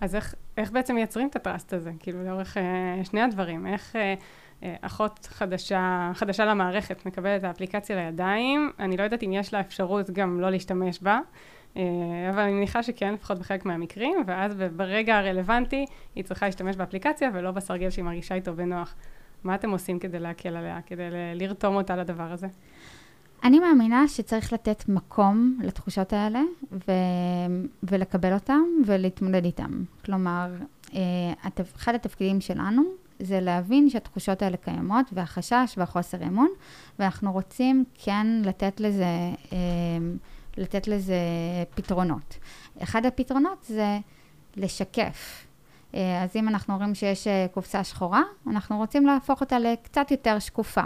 אז 0.00 0.14
איך, 0.14 0.34
איך 0.56 0.70
בעצם 0.70 0.94
מייצרים 0.94 1.28
את 1.28 1.36
הטראסט 1.36 1.72
הזה? 1.72 1.90
כאילו, 2.00 2.24
לאורך 2.24 2.56
אה, 2.56 3.04
שני 3.04 3.22
הדברים. 3.22 3.66
איך 3.66 3.96
אה, 3.96 4.14
אה, 4.62 4.74
אחות 4.80 5.28
חדשה, 5.30 6.10
חדשה 6.14 6.44
למערכת 6.44 7.06
מקבלת 7.06 7.40
את 7.40 7.44
האפליקציה 7.44 7.96
לידיים, 7.96 8.72
אני 8.78 8.96
לא 8.96 9.02
יודעת 9.02 9.22
אם 9.22 9.32
יש 9.32 9.54
לה 9.54 9.60
אפשרות 9.60 10.10
גם 10.10 10.40
לא 10.40 10.50
להשתמש 10.50 11.02
בה. 11.02 11.20
אה, 11.76 11.82
אבל 12.30 12.42
אני 12.42 12.52
מניחה 12.52 12.82
שכן, 12.82 13.14
לפחות 13.14 13.38
בחלק 13.38 13.64
מהמקרים, 13.64 14.22
ואז 14.26 14.54
ברגע 14.76 15.18
הרלוונטי 15.18 15.86
היא 16.14 16.24
צריכה 16.24 16.46
להשתמש 16.46 16.76
באפליקציה 16.76 17.30
ולא 17.34 17.50
בסרגל 17.50 17.90
שהיא 17.90 18.04
מרגישה 18.04 18.34
איתו 18.34 18.54
בנוח. 18.54 18.94
מה 19.44 19.54
אתם 19.54 19.70
עושים 19.70 19.98
כדי 19.98 20.18
להקל 20.18 20.56
עליה, 20.56 20.80
כדי 20.86 21.08
לרתום 21.34 21.74
אותה 21.74 21.96
לדבר 21.96 22.32
הזה? 22.32 22.46
אני 23.44 23.58
מאמינה 23.58 24.08
שצריך 24.08 24.52
לתת 24.52 24.84
מקום 24.88 25.58
לתחושות 25.62 26.12
האלה 26.12 26.40
ו... 26.72 26.92
ולקבל 27.82 28.34
אותן 28.34 28.60
ולהתמודד 28.86 29.44
איתן. 29.44 29.70
כלומר, 30.04 30.54
אה, 30.94 31.00
אחד 31.76 31.94
התפקידים 31.94 32.40
שלנו 32.40 32.82
זה 33.18 33.40
להבין 33.40 33.90
שהתחושות 33.90 34.42
האלה 34.42 34.56
קיימות 34.56 35.06
והחשש 35.12 35.74
והחוסר 35.76 36.22
אמון, 36.22 36.48
ואנחנו 36.98 37.32
רוצים 37.32 37.84
כן 37.94 38.26
לתת 38.44 38.80
לזה, 38.80 39.04
אה, 39.52 39.58
לתת 40.56 40.88
לזה 40.88 41.18
פתרונות. 41.74 42.38
אחד 42.82 43.06
הפתרונות 43.06 43.64
זה 43.64 43.98
לשקף 44.56 45.46
אז 46.22 46.36
אם 46.36 46.48
אנחנו 46.48 46.76
רואים 46.76 46.94
שיש 46.94 47.26
אה, 47.26 47.46
קופסה 47.52 47.84
שחורה, 47.84 48.22
אנחנו 48.46 48.76
רוצים 48.76 49.06
להפוך 49.06 49.40
אותה 49.40 49.58
לקצת 49.58 50.10
יותר 50.10 50.38
שקופה. 50.38 50.84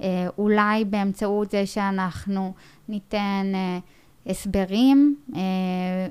אה, 0.00 0.26
אולי 0.38 0.84
באמצעות 0.84 1.50
זה 1.50 1.66
שאנחנו 1.66 2.54
ניתן 2.88 3.52
הסברים 4.26 5.16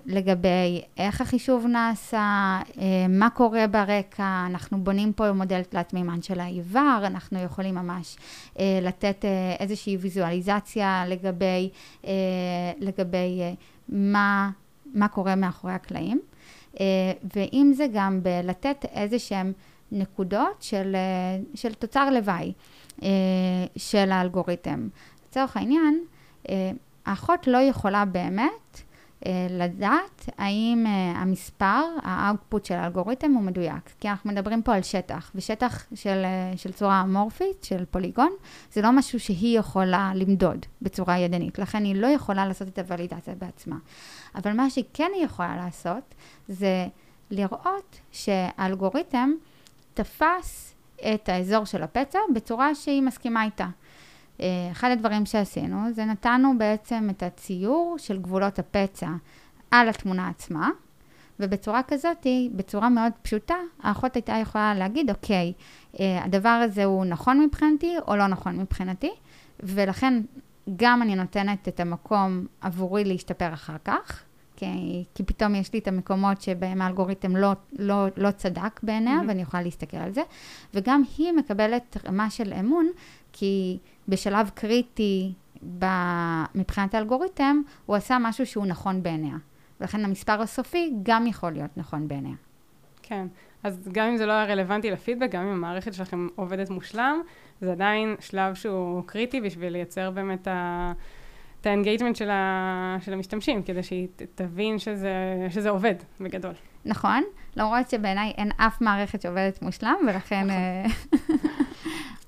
לגבי 0.05 0.81
איך 0.97 1.21
החישוב 1.21 1.65
נעשה, 1.67 2.59
מה 3.09 3.29
קורה 3.29 3.67
ברקע, 3.67 4.45
אנחנו 4.45 4.83
בונים 4.83 5.13
פה 5.13 5.31
מודל 5.31 5.62
תלת 5.63 5.93
מימן 5.93 6.21
של 6.21 6.39
העיוור, 6.39 7.00
אנחנו 7.03 7.39
יכולים 7.39 7.75
ממש 7.75 8.17
לתת 8.59 9.25
איזושהי 9.59 9.97
ויזואליזציה 9.97 11.03
לגבי, 11.07 11.69
לגבי 12.79 13.55
מה, 13.89 14.50
מה 14.93 15.07
קורה 15.07 15.35
מאחורי 15.35 15.73
הקלעים. 15.73 16.21
אה, 16.80 16.86
ואם 17.36 17.72
זה 17.75 17.88
גם 17.94 18.24
בלתת 18.24 18.86
איזה 18.94 19.20
שהן 19.20 19.53
נקודות 19.92 20.62
של, 20.62 20.96
אה, 20.96 21.39
של 21.56 21.74
תוצר 21.74 22.10
לוואי 22.10 22.53
אה, 23.03 23.10
של 23.75 24.12
האלגוריתם. 24.12 24.88
לצורך 25.27 25.58
העניין, 25.58 26.03
האחות 27.06 27.48
לא 27.48 27.58
יכולה 27.58 28.06
באמת 28.06 28.82
לדעת 29.50 30.30
האם 30.38 30.84
אה, 30.88 31.22
המספר, 31.22 31.82
האאוטפוט 32.01 32.65
של 32.65 32.75
האלגוריתם 32.75 33.32
הוא 33.32 33.42
מדויק. 33.42 33.89
כי 34.00 34.10
אנחנו 34.10 34.32
מדברים 34.32 34.62
פה 34.62 34.75
על 34.75 34.82
שטח, 34.82 35.32
ושטח 35.36 35.86
של, 35.96 36.22
אה, 36.25 36.58
של 36.58 36.72
צורה 36.72 37.01
אמורפית, 37.01 37.63
של 37.63 37.86
פוליגון, 37.86 38.32
זה 38.72 38.82
לא 38.82 38.92
משהו 38.92 39.20
שהיא 39.20 39.60
יכולה 39.60 40.12
למדוד 40.15 40.65
בצורה 40.82 41.18
ידנית, 41.18 41.60
לכן 41.60 41.84
היא 41.84 41.96
לא 41.96 42.08
יכולה 42.08 42.46
לעשות 42.46 42.68
את 42.68 42.80
הוולידציה 42.80 43.36
בעצמה. 43.36 43.77
אבל 44.36 44.53
מה 44.53 44.70
שהיא 44.70 44.86
כן 44.94 45.12
יכולה 45.24 45.56
לעשות, 45.56 46.15
זה 46.48 46.88
לראות 47.32 48.00
שהאלגוריתם 48.12 49.32
תפס 49.94 50.75
את 51.13 51.30
האזור 51.30 51.65
של 51.65 51.84
הפצע 51.84 52.20
בצורה 52.36 52.75
שהיא 52.75 53.01
מסכימה 53.01 53.44
איתה. 53.44 53.68
אה, 54.41 54.45
אחד 54.71 54.91
הדברים 54.91 55.25
שעשינו 55.25 55.93
זה 55.93 56.05
נתנו 56.05 56.57
בעצם 56.57 57.07
את 57.09 57.23
הציור 57.23 57.95
של 57.97 58.21
גבולות 58.21 58.59
הפצע 58.59 59.09
על 59.71 59.89
התמונה 59.89 60.29
עצמה, 60.29 60.69
ובצורה 61.39 61.83
כזאת, 61.83 62.27
בצורה 62.55 62.89
מאוד 62.89 63.11
פשוטה, 63.21 63.55
האחות 63.83 64.15
הייתה 64.15 64.33
יכולה 64.41 64.73
להגיד, 64.75 65.09
אוקיי, 65.09 65.53
אה, 65.99 66.23
הדבר 66.23 66.49
הזה 66.49 66.85
הוא 66.85 67.05
נכון 67.05 67.39
מבחינתי 67.39 67.95
או 68.07 68.15
לא 68.15 68.27
נכון 68.27 68.59
מבחינתי, 68.59 69.11
ולכן 69.59 70.21
גם 70.75 71.01
אני 71.01 71.15
נותנת 71.15 71.67
את 71.67 71.79
המקום 71.79 72.45
עבורי 72.61 73.03
להשתפר 73.03 73.53
אחר 73.53 73.75
כך, 73.85 74.23
כי, 74.55 74.65
כי 75.15 75.23
פתאום 75.23 75.55
יש 75.55 75.73
לי 75.73 75.79
את 75.79 75.87
המקומות 75.87 76.41
שבהם 76.41 76.81
האלגוריתם 76.81 77.35
לא, 77.35 77.51
לא, 77.79 78.05
לא 78.17 78.31
צדק 78.31 78.79
בעיניה, 78.83 79.19
mm-hmm. 79.19 79.27
ואני 79.27 79.41
יכולה 79.41 79.63
להסתכל 79.63 79.97
על 79.97 80.11
זה, 80.11 80.21
וגם 80.73 81.03
היא 81.17 81.31
מקבלת 81.31 81.97
רמה 82.07 82.29
של 82.29 82.53
אמון, 82.53 82.89
כי 83.33 83.77
בשלב 84.07 84.51
קריטי 84.53 85.33
ב... 85.79 85.86
מבחינת 86.55 86.93
האלגוריתם, 86.93 87.62
הוא 87.86 87.95
עשה 87.95 88.17
משהו 88.22 88.45
שהוא 88.45 88.65
נכון 88.65 89.03
בעיניה. 89.03 89.36
ולכן 89.81 90.05
המספר 90.05 90.41
הסופי 90.41 90.93
גם 91.03 91.27
יכול 91.27 91.51
להיות 91.51 91.72
נכון 91.77 92.07
בעיניה. 92.07 92.36
כן, 93.03 93.27
אז 93.63 93.89
גם 93.91 94.07
אם 94.07 94.17
זה 94.17 94.25
לא 94.25 94.31
היה 94.31 94.45
רלוונטי 94.45 94.91
לפידבק, 94.91 95.31
גם 95.31 95.41
אם 95.41 95.50
המערכת 95.50 95.93
שלכם 95.93 96.27
עובדת 96.36 96.69
מושלם, 96.69 97.22
זה 97.62 97.72
עדיין 97.72 98.15
שלב 98.19 98.53
שהוא 98.53 99.03
קריטי 99.05 99.41
בשביל 99.41 99.74
לייצר 99.74 100.12
באמת 100.12 100.48
ה... 100.48 100.93
את 101.62 101.67
ה 101.67 101.72
engagement 101.72 102.15
של, 102.15 102.29
ה... 102.29 102.98
של 103.01 103.13
המשתמשים, 103.13 103.63
כדי 103.63 103.83
שהיא 103.83 104.07
תבין 104.36 104.79
שזה, 104.79 105.48
שזה 105.50 105.69
עובד 105.69 105.95
בגדול. 106.19 106.53
נכון, 106.86 107.24
למרות 107.55 107.89
שבעיניי 107.89 108.33
אין 108.38 108.51
אף 108.57 108.81
מערכת 108.81 109.22
שעובדת 109.22 109.62
מושלם, 109.62 109.95
ולכן 110.07 110.48
נכון. 110.48 111.38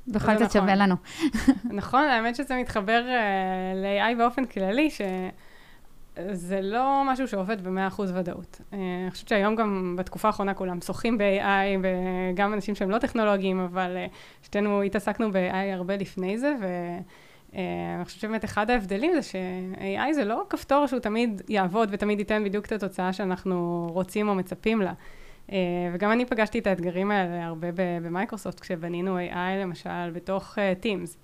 אה, 0.07 0.13
בכל 0.13 0.31
זאת 0.37 0.41
נכון. 0.41 0.61
שווה 0.61 0.75
לנו. 0.75 0.95
נכון, 1.79 2.03
האמת 2.03 2.35
שזה 2.35 2.55
מתחבר 2.55 3.03
אה, 3.05 3.75
ל-AI 3.75 4.17
באופן 4.17 4.45
כללי, 4.45 4.89
שזה 4.89 6.61
לא 6.61 7.03
משהו 7.05 7.27
שעובד 7.27 7.67
ב-100% 7.67 8.01
ודאות. 8.13 8.61
אה, 8.71 8.73
אני 8.73 9.11
חושבת 9.11 9.27
שהיום 9.27 9.55
גם 9.55 9.95
בתקופה 9.97 10.27
האחרונה 10.27 10.53
כולם 10.53 10.81
שוחים 10.81 11.17
ב-AI, 11.17 11.79
וגם 11.83 12.53
אנשים 12.53 12.75
שהם 12.75 12.89
לא 12.89 12.97
טכנולוגיים, 12.97 13.59
אבל 13.59 13.97
אה, 14.05 14.45
שתינו 14.45 14.81
התעסקנו 14.81 15.31
ב-AI 15.31 15.73
הרבה 15.73 15.97
לפני 15.97 16.37
זה, 16.37 16.53
ו... 16.61 16.65
Uh, 17.51 17.57
אני 17.97 18.05
חושבת 18.05 18.21
שבאמת 18.21 18.45
אחד 18.45 18.69
ההבדלים 18.69 19.11
זה 19.13 19.21
ש-AI 19.21 20.13
זה 20.13 20.25
לא 20.25 20.43
כפתור 20.49 20.87
שהוא 20.87 20.99
תמיד 20.99 21.41
יעבוד 21.49 21.89
ותמיד 21.91 22.19
ייתן 22.19 22.43
בדיוק 22.43 22.65
את 22.65 22.71
התוצאה 22.71 23.13
שאנחנו 23.13 23.87
רוצים 23.91 24.29
או 24.29 24.35
מצפים 24.35 24.81
לה. 24.81 24.93
Uh, 25.49 25.53
וגם 25.93 26.11
אני 26.11 26.25
פגשתי 26.25 26.59
את 26.59 26.67
האתגרים 26.67 27.11
האלה 27.11 27.45
הרבה 27.45 27.67
ב-Microsoft, 28.01 28.59
כשבנינו 28.59 29.19
AI 29.19 29.61
למשל 29.61 30.11
בתוך 30.13 30.57
uh, 30.57 30.85
Teams. 30.85 31.17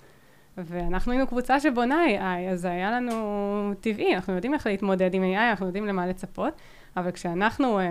ואנחנו 0.57 1.11
היינו 1.11 1.27
קבוצה 1.27 1.59
שבונה 1.59 2.05
AI, 2.05 2.51
אז 2.51 2.61
זה 2.61 2.71
היה 2.71 2.91
לנו 2.91 3.73
טבעי, 3.79 4.15
אנחנו 4.15 4.33
יודעים 4.33 4.53
איך 4.53 4.67
להתמודד 4.67 5.13
עם 5.13 5.23
AI, 5.23 5.49
אנחנו 5.49 5.65
יודעים 5.65 5.85
למה 5.85 6.07
לצפות, 6.07 6.53
אבל 6.97 7.11
כשאנחנו 7.11 7.79
uh, 7.79 7.83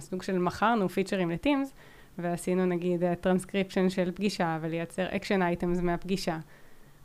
סוג 0.00 0.22
של 0.22 0.38
מכרנו 0.38 0.88
פיצ'רים 0.88 1.30
ל-Teams, 1.30 1.74
ועשינו 2.18 2.66
נגיד 2.66 3.14
טרנסקריפשן 3.14 3.90
של 3.90 4.12
פגישה 4.12 4.58
ולייצר 4.60 5.06
action 5.16 5.42
items 5.42 5.80
מהפגישה, 5.80 6.38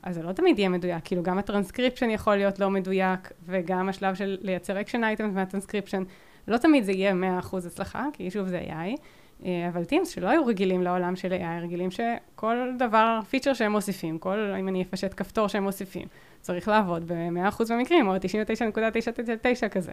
אז 0.04 0.16
זה 0.16 0.24
לא 0.24 0.32
תמיד 0.32 0.60
יהיה 0.60 0.70
מדויק, 0.70 1.02
כאילו 1.04 1.24
גם 1.24 1.38
הטרנסקריפשן 1.38 2.10
יכול 2.10 2.36
להיות 2.36 2.60
לא 2.60 2.70
מדויק, 2.70 3.32
וגם 3.46 3.90
השלב 3.90 4.16
של 4.16 4.38
לייצר 4.42 4.82
אקשן 4.82 5.04
אייטמס 5.04 5.34
מהטרנסקריפשן, 5.34 6.04
לא 6.48 6.58
תמיד 6.58 6.84
זה 6.84 6.92
יהיה 6.92 7.14
100% 7.42 7.58
הצלחה, 7.68 8.06
כי 8.14 8.32
שוב 8.32 8.48
זה 8.48 8.62
AI, 8.68 8.98
אה, 9.46 9.70
אבל 9.70 9.86
teams 9.86 10.10
שלא 10.10 10.28
היו 10.30 10.46
רגילים 10.46 10.82
לעולם 10.82 11.16
של 11.16 11.32
AI, 11.32 11.64
רגילים 11.64 11.90
שכל 11.92 12.58
דבר, 12.80 13.20
פיצ'ר 13.30 13.54
שהם 13.54 13.72
מוסיפים, 13.72 14.18
כל, 14.18 14.54
אם 14.60 14.68
אני 14.68 14.82
אפשט 14.82 15.14
כפתור 15.18 15.48
שהם 15.48 15.64
מוסיפים, 15.64 16.08
צריך 16.42 16.68
לעבוד 16.68 17.08
ב-100% 17.08 17.64
במקרים, 17.70 18.08
או 18.08 18.16
99.999 18.16 19.70
כזה. 19.72 19.92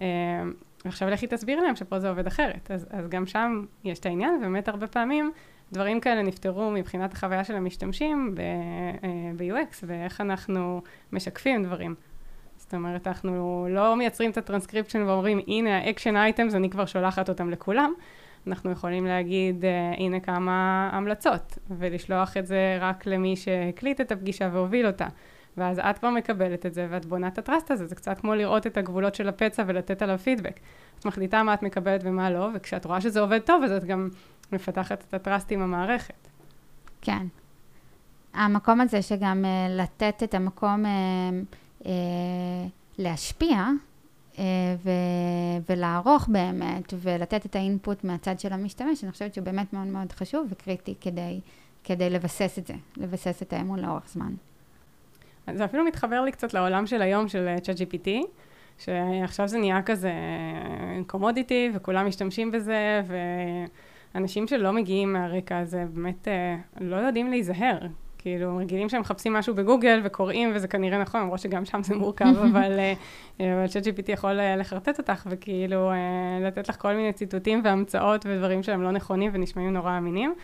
אה, 0.00 0.42
ועכשיו 0.84 1.10
לכי 1.10 1.26
תסביר 1.26 1.60
להם 1.60 1.76
שפה 1.76 1.98
זה 2.00 2.08
עובד 2.08 2.26
אחרת. 2.26 2.70
אז, 2.70 2.86
אז 2.90 3.08
גם 3.08 3.26
שם 3.26 3.64
יש 3.84 3.98
את 3.98 4.06
העניין, 4.06 4.34
ובאמת 4.34 4.68
הרבה 4.68 4.86
פעמים 4.86 5.32
דברים 5.72 6.00
כאלה 6.00 6.22
נפתרו 6.22 6.70
מבחינת 6.70 7.12
החוויה 7.12 7.44
של 7.44 7.56
המשתמשים 7.56 8.34
ב-UX, 9.36 9.54
אה, 9.54 9.86
ואיך 9.86 10.20
אנחנו 10.20 10.82
משקפים 11.12 11.64
דברים. 11.64 11.94
זאת 12.66 12.74
אומרת, 12.74 13.06
אנחנו 13.06 13.66
לא 13.70 13.96
מייצרים 13.96 14.30
את 14.30 14.36
הטרנסקריפשן 14.36 15.02
ואומרים, 15.02 15.40
הנה 15.46 15.78
ה-action 15.78 16.16
items, 16.16 16.54
אני 16.54 16.70
כבר 16.70 16.86
שולחת 16.86 17.28
אותם 17.28 17.50
לכולם. 17.50 17.92
אנחנו 18.46 18.70
יכולים 18.70 19.06
להגיד, 19.06 19.64
uh, 19.64 20.00
הנה 20.00 20.20
כמה 20.20 20.88
המלצות, 20.92 21.58
ולשלוח 21.70 22.36
את 22.36 22.46
זה 22.46 22.78
רק 22.80 23.06
למי 23.06 23.36
שהקליט 23.36 24.00
את 24.00 24.12
הפגישה 24.12 24.48
והוביל 24.52 24.86
אותה. 24.86 25.06
ואז 25.56 25.78
את 25.78 25.98
כבר 25.98 26.10
מקבלת 26.10 26.66
את 26.66 26.74
זה, 26.74 26.86
ואת 26.90 27.06
בונה 27.06 27.28
את 27.28 27.38
ה-trust 27.38 27.70
הזה, 27.70 27.86
זה 27.86 27.94
קצת 27.94 28.20
כמו 28.20 28.34
לראות 28.34 28.66
את 28.66 28.76
הגבולות 28.76 29.14
של 29.14 29.28
הפצע 29.28 29.62
ולתת 29.66 30.02
עליו 30.02 30.18
פידבק. 30.18 30.60
את 30.98 31.04
מחליטה 31.04 31.42
מה 31.42 31.54
את 31.54 31.62
מקבלת 31.62 32.00
ומה 32.04 32.30
לא, 32.30 32.48
וכשאת 32.54 32.84
רואה 32.84 33.00
שזה 33.00 33.20
עובד 33.20 33.38
טוב, 33.38 33.62
אז 33.62 33.72
את 33.72 33.84
גם 33.84 34.08
מפתחת 34.52 35.04
את 35.08 35.14
הטראסט 35.14 35.52
עם 35.52 35.62
המערכת. 35.62 36.28
כן. 37.00 37.26
המקום 38.34 38.80
הזה 38.80 39.02
שגם 39.02 39.44
uh, 39.44 39.70
לתת 39.70 40.22
את 40.22 40.34
המקום 40.34 40.84
uh, 40.84 41.86
להשפיע, 42.98 43.68
uh, 44.34 44.38
ו- 44.84 44.90
ולערוך 45.68 46.28
באמת, 46.28 46.94
ולתת 46.96 47.46
את 47.46 47.56
האינפוט 47.56 48.04
מהצד 48.04 48.40
של 48.40 48.52
המשתמש, 48.52 49.04
אני 49.04 49.12
חושבת 49.12 49.34
שהוא 49.34 49.44
באמת 49.44 49.72
מאוד 49.72 49.86
מאוד 49.86 50.12
חשוב 50.12 50.46
וקריטי 50.50 50.94
כדי, 51.00 51.40
כדי 51.84 52.10
לבסס 52.10 52.58
את 52.58 52.66
זה, 52.66 52.74
לבסס 52.96 53.42
את 53.42 53.52
האמון 53.52 53.78
לאורך 53.78 54.08
זמן. 54.08 54.34
זה 55.54 55.64
אפילו 55.64 55.84
מתחבר 55.84 56.20
לי 56.20 56.32
קצת 56.32 56.54
לעולם 56.54 56.86
של 56.86 57.02
היום 57.02 57.28
של 57.28 57.54
ChatGPT, 57.64 58.10
שעכשיו 58.78 59.48
זה 59.48 59.58
נהיה 59.58 59.82
כזה 59.82 60.12
קומודיטי, 61.06 61.70
וכולם 61.74 62.06
משתמשים 62.06 62.50
בזה, 62.50 63.02
ו... 63.06 63.16
אנשים 64.16 64.46
שלא 64.46 64.72
מגיעים 64.72 65.12
מהרקע 65.12 65.58
הזה 65.58 65.84
באמת 65.92 66.28
אה, 66.28 66.56
לא 66.80 66.96
יודעים 66.96 67.30
להיזהר. 67.30 67.78
כאילו, 68.26 68.56
רגילים 68.56 68.88
שהם 68.88 69.00
מחפשים 69.00 69.32
משהו 69.32 69.54
בגוגל 69.54 70.00
וקוראים, 70.04 70.52
וזה 70.54 70.68
כנראה 70.68 70.98
נכון, 70.98 71.20
למרות 71.20 71.40
שגם 71.40 71.64
שם 71.64 71.82
זה 71.82 71.96
מורכב, 71.96 72.38
אבל 72.50 72.78
אה, 73.40 73.64
ChatGPT 73.66 74.12
יכול 74.12 74.40
אה, 74.40 74.56
לחרטט 74.56 74.98
אותך, 74.98 75.26
וכאילו 75.30 75.92
לתת 76.42 76.68
לך 76.68 76.80
כל 76.80 76.94
מיני 76.94 77.12
ציטוטים 77.12 77.60
והמצאות 77.64 78.26
ודברים 78.26 78.62
שהם 78.62 78.82
לא 78.82 78.90
נכונים 78.90 79.30
ונשמעים 79.34 79.72
נורא 79.72 79.98
אמינים. 79.98 80.34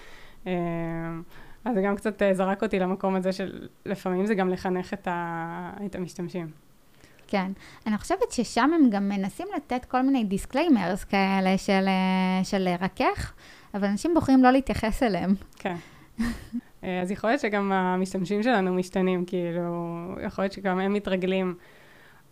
אז 1.65 1.75
זה 1.75 1.83
גם 1.83 1.97
קצת 1.97 2.23
זרק 2.33 2.63
אותי 2.63 2.79
למקום 2.79 3.15
הזה 3.15 3.33
של 3.33 3.69
לפעמים 3.87 4.27
זה 4.27 4.35
גם 4.35 4.49
לחנך 4.49 4.95
את, 4.95 5.09
ה, 5.11 5.71
את 5.87 5.95
המשתמשים. 5.95 6.47
כן. 7.27 7.53
אני 7.87 7.99
חושבת 7.99 8.33
ששם 8.33 8.71
הם 8.75 8.91
גם 8.91 9.09
מנסים 9.09 9.47
לתת 9.57 9.85
כל 9.85 10.03
מיני 10.03 10.25
disclaimers 10.25 11.05
כאלה 11.05 11.59
של, 11.59 11.87
של 12.43 12.69
רכך. 12.81 13.33
אבל 13.75 13.89
אנשים 13.89 14.15
בוחרים 14.15 14.43
לא 14.43 14.51
להתייחס 14.51 15.03
אליהם. 15.03 15.35
כן. 15.57 15.77
אז 17.03 17.11
יכול 17.11 17.31
להיות 17.31 17.41
שגם 17.41 17.73
המשתמשים 17.73 18.43
שלנו 18.43 18.75
משתנים, 18.75 19.25
כאילו, 19.25 20.07
יכול 20.27 20.45
להיות 20.45 20.53
שגם 20.53 20.79
הם 20.79 20.93
מתרגלים. 20.93 21.55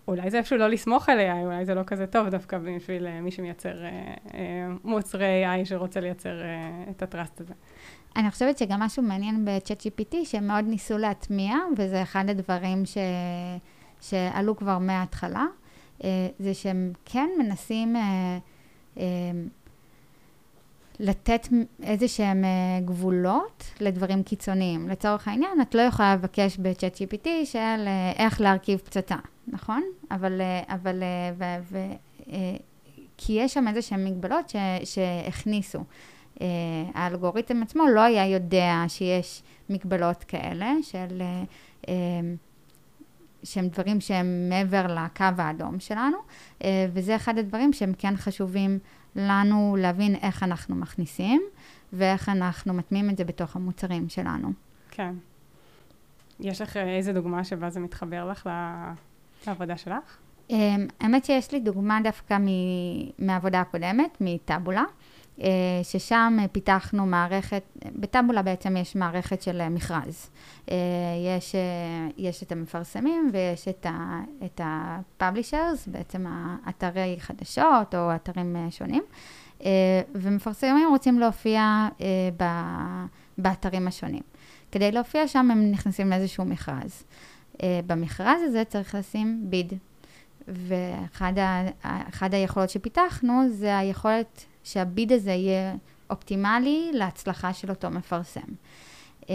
אולי 0.09 0.31
זה 0.31 0.39
איפשהו 0.39 0.57
לא 0.59 0.69
לסמוך 0.69 1.09
על 1.09 1.19
AI, 1.19 1.45
אולי 1.45 1.65
זה 1.65 1.75
לא 1.75 1.83
כזה 1.87 2.07
טוב 2.07 2.29
דווקא 2.29 2.59
בשביל 2.59 3.07
אה, 3.07 3.21
מי 3.21 3.31
שמייצר 3.31 3.85
אה, 3.85 4.15
אה, 4.35 4.69
מוצרי 4.85 5.45
AI 5.45 5.65
שרוצה 5.65 6.01
לייצר 6.01 6.43
אה, 6.43 6.85
את 6.91 7.03
ה-trust 7.03 7.41
הזה. 7.41 7.55
אני 8.17 8.31
חושבת 8.31 8.59
שגם 8.59 8.81
משהו 8.81 9.03
מעניין 9.03 9.45
ב-ChatGPT, 9.45 10.17
שהם 10.25 10.47
מאוד 10.47 10.65
ניסו 10.65 10.99
להטמיע, 10.99 11.57
וזה 11.77 12.03
אחד 12.03 12.25
הדברים 12.31 12.87
ש... 12.87 12.99
שעלו 14.01 14.57
כבר 14.57 14.79
מההתחלה, 14.79 15.47
אה, 16.05 16.29
זה 16.39 16.55
שהם 16.55 16.93
כן 17.05 17.29
מנסים 17.39 17.97
אה, 17.97 18.39
אה, 18.99 19.05
לתת 21.01 21.49
איזה 21.83 22.09
שהם 22.09 22.45
אה, 22.45 22.81
גבולות 22.85 23.65
לדברים 23.81 24.23
קיצוניים. 24.23 24.89
לצורך 24.89 25.29
העניין, 25.29 25.61
את 25.63 25.75
לא 25.75 25.83
יכולה 25.83 26.15
לבקש 26.15 26.57
ב-chat 26.57 26.97
GPT 26.97 27.29
של 27.45 27.59
אה, 27.59 28.13
איך 28.17 28.41
להרכיב 28.41 28.79
פצצה, 28.79 29.17
נכון? 29.49 29.83
אבל, 30.11 30.41
אה, 30.41 30.75
אבל, 30.75 31.03
ו, 31.39 31.45
ו, 31.71 31.79
כי 33.17 33.33
יש 33.33 33.55
שם 33.55 33.69
איזה 33.69 33.83
שהן 33.83 34.05
מגבלות 34.05 34.49
ש, 34.49 34.57
שהכניסו. 34.85 35.85
האלגוריתם 36.95 37.63
עצמו 37.63 37.89
לא 37.95 38.01
היה 38.01 38.27
יודע 38.27 38.85
שיש 38.89 39.43
מגבלות 39.71 40.25
כאלה 40.25 40.73
של 40.83 41.23
שהם 43.43 43.69
דברים 43.69 44.01
שהם 44.01 44.49
מעבר 44.49 44.87
לקו 44.87 45.25
האדום 45.39 45.81
שלנו, 45.81 46.17
וזה 46.93 47.17
אחד 47.17 47.39
הדברים 47.39 47.73
שהם 47.73 47.93
כן 47.99 48.17
חשובים 48.17 48.79
לנו 49.17 49.77
להבין 49.79 50.15
איך 50.15 50.43
אנחנו 50.43 50.77
מכניסים, 50.77 51.43
ואיך 51.93 52.29
אנחנו 52.29 52.75
מטמיעים 52.75 53.11
את 53.11 53.17
זה 53.17 53.25
בתוך 53.25 53.57
המוצרים 53.57 54.09
שלנו. 54.09 54.53
כן. 54.91 55.15
יש 56.41 56.61
לך 56.61 56.77
איזה 56.77 57.13
דוגמה 57.13 57.45
שבה 57.45 57.71
זה 57.71 57.81
מתחבר 57.81 58.31
לך 58.31 58.51
לעבודה 59.47 59.77
שלך? 59.77 60.17
האמת 61.01 61.25
שיש 61.25 61.53
לי 61.53 61.61
דוגמה 61.61 61.99
דווקא 62.05 62.39
מהעבודה 63.19 63.61
הקודמת, 63.61 64.17
מטאבולה. 64.21 64.85
אה, 65.41 65.81
ששם 65.83 66.37
פיתחנו 66.53 67.07
מערכת, 67.07 67.63
בטאבולה 67.97 68.43
בעצם 68.43 68.77
יש 68.77 68.97
מערכת 68.97 69.43
של 69.43 69.69
מכרז. 69.69 70.31
אה, 70.71 70.77
יש, 71.37 71.55
אה, 71.55 72.09
יש 72.17 72.43
את 72.43 72.53
המפרסמים 72.53 73.31
ויש 73.33 73.69
את, 73.69 73.87
ה, 73.87 74.21
את 74.45 74.61
ה-publishers, 74.61 75.79
בעצם 75.87 76.27
האתרי 76.29 77.17
חדשות 77.19 77.95
או 77.95 78.15
אתרים 78.15 78.57
שונים, 78.71 79.03
ומפרסמים 80.15 80.89
רוצים 80.91 81.19
להופיע 81.19 81.89
באתרים 83.39 83.89
השונים. 83.89 84.23
כדי 84.73 84.93
להופיע 84.93 85.29
שם 85.29 85.51
הם 85.51 85.71
נכנסים 85.71 86.11
לאיזשהו 86.11 86.45
מכרז. 86.45 87.05
במכרז 87.63 88.43
הזה 88.45 88.65
צריך 88.65 88.95
לשים 88.95 89.41
ביד. 89.51 89.73
ואחד 90.49 92.35
היכולות 92.35 92.71
שפיתחנו 92.71 93.49
זה 93.49 93.79
היכולת 93.79 94.45
שהביד 94.65 95.13
הזה 95.13 95.33
יהיה 95.33 95.75
אופטימלי 96.11 96.91
להצלחה 96.93 97.53
של 97.53 97.71
אותו 97.71 97.91
מפרסם. 97.91 98.41
Uh, 99.23 99.27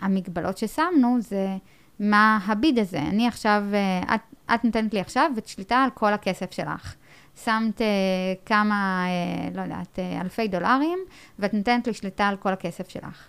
המגבלות 0.00 0.58
ששמנו 0.58 1.16
זה 1.20 1.56
מה 2.00 2.38
הביד 2.46 2.78
הזה. 2.78 2.98
אני 2.98 3.28
עכשיו, 3.28 3.62
uh, 3.72 4.14
את, 4.14 4.20
את 4.54 4.64
נותנת 4.64 4.94
לי 4.94 5.00
עכשיו 5.00 5.30
את 5.38 5.46
שליטה 5.46 5.76
על 5.76 5.90
כל 5.90 6.12
הכסף 6.12 6.52
שלך. 6.52 6.94
שמת 7.44 7.80
uh, 7.80 7.84
כמה, 8.46 9.06
uh, 9.06 9.56
לא 9.56 9.62
יודעת, 9.62 9.98
uh, 9.98 10.20
אלפי 10.20 10.48
דולרים, 10.48 10.98
ואת 11.38 11.54
נותנת 11.54 11.86
לי 11.86 11.94
שליטה 11.94 12.28
על 12.28 12.36
כל 12.36 12.52
הכסף 12.52 12.88
שלך. 12.88 13.28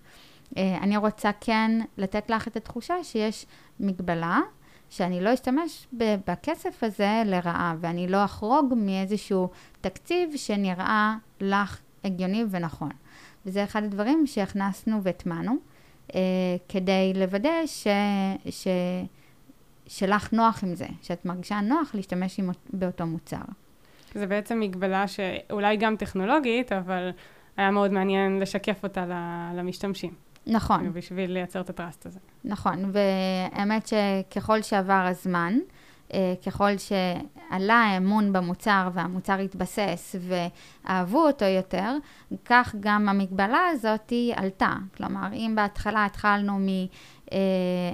Uh, 0.49 0.57
אני 0.81 0.97
רוצה 0.97 1.31
כן 1.41 1.71
לתת 1.97 2.29
לך 2.29 2.47
את 2.47 2.55
התחושה 2.55 3.03
שיש 3.03 3.45
מגבלה, 3.79 4.39
שאני 4.95 5.21
לא 5.21 5.33
אשתמש 5.33 5.87
בכסף 6.27 6.83
הזה 6.83 7.23
לרעה, 7.25 7.75
ואני 7.79 8.07
לא 8.07 8.25
אחרוג 8.25 8.73
מאיזשהו 8.77 9.49
תקציב 9.81 10.35
שנראה 10.35 11.15
לך 11.41 11.79
הגיוני 12.03 12.43
ונכון. 12.49 12.91
וזה 13.45 13.63
אחד 13.63 13.83
הדברים 13.83 14.27
שהכנסנו 14.27 15.03
והטמענו, 15.03 15.55
אה, 16.15 16.19
כדי 16.69 17.13
לוודא 17.15 17.65
ש, 17.65 17.87
ש, 18.49 18.67
שלך 19.87 20.33
נוח 20.33 20.63
עם 20.63 20.75
זה, 20.75 20.87
שאת 21.01 21.25
מרגישה 21.25 21.61
נוח 21.61 21.95
להשתמש 21.95 22.39
עם, 22.39 22.49
באותו 22.73 23.05
מוצר. 23.05 23.43
זה 24.15 24.27
בעצם 24.27 24.59
מגבלה 24.59 25.07
שאולי 25.07 25.77
גם 25.77 25.95
טכנולוגית, 25.95 26.71
אבל 26.71 27.09
היה 27.57 27.71
מאוד 27.71 27.91
מעניין 27.91 28.39
לשקף 28.39 28.83
אותה 28.83 29.05
למשתמשים. 29.55 30.13
נכון. 30.47 30.93
בשביל 30.93 31.31
לייצר 31.31 31.61
את 31.61 31.69
ה-trust 31.69 32.05
הזה. 32.05 32.19
נכון, 32.43 32.91
והאמת 32.93 33.87
שככל 33.87 34.61
שעבר 34.61 35.05
הזמן, 35.09 35.57
אה, 36.13 36.33
ככל 36.45 36.77
שעלה 36.77 37.73
האמון 37.73 38.33
במוצר 38.33 38.89
והמוצר 38.93 39.39
התבסס 39.39 40.15
ואהבו 40.85 41.27
אותו 41.27 41.45
יותר, 41.45 41.91
כך 42.45 42.75
גם 42.79 43.09
המגבלה 43.09 43.67
הזאת 43.71 44.13
עלתה. 44.35 44.73
כלומר, 44.97 45.33
אם 45.33 45.53
בהתחלה 45.55 46.05
התחלנו 46.05 46.59
מ... 46.59 46.67
אה, 47.31 47.37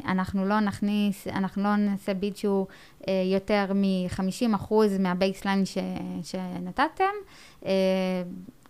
אנחנו 0.07 0.45
לא 0.45 0.59
נכניס, 0.59 1.27
אנחנו 1.27 1.63
לא 1.63 1.75
נעשה 1.75 2.13
ביט 2.13 2.35
שהוא 2.35 2.67
אה, 3.07 3.13
יותר 3.33 3.73
מ-50% 3.75 4.73
מה-baseline 4.99 5.65
ש, 5.65 5.77
שנתתם, 6.23 7.03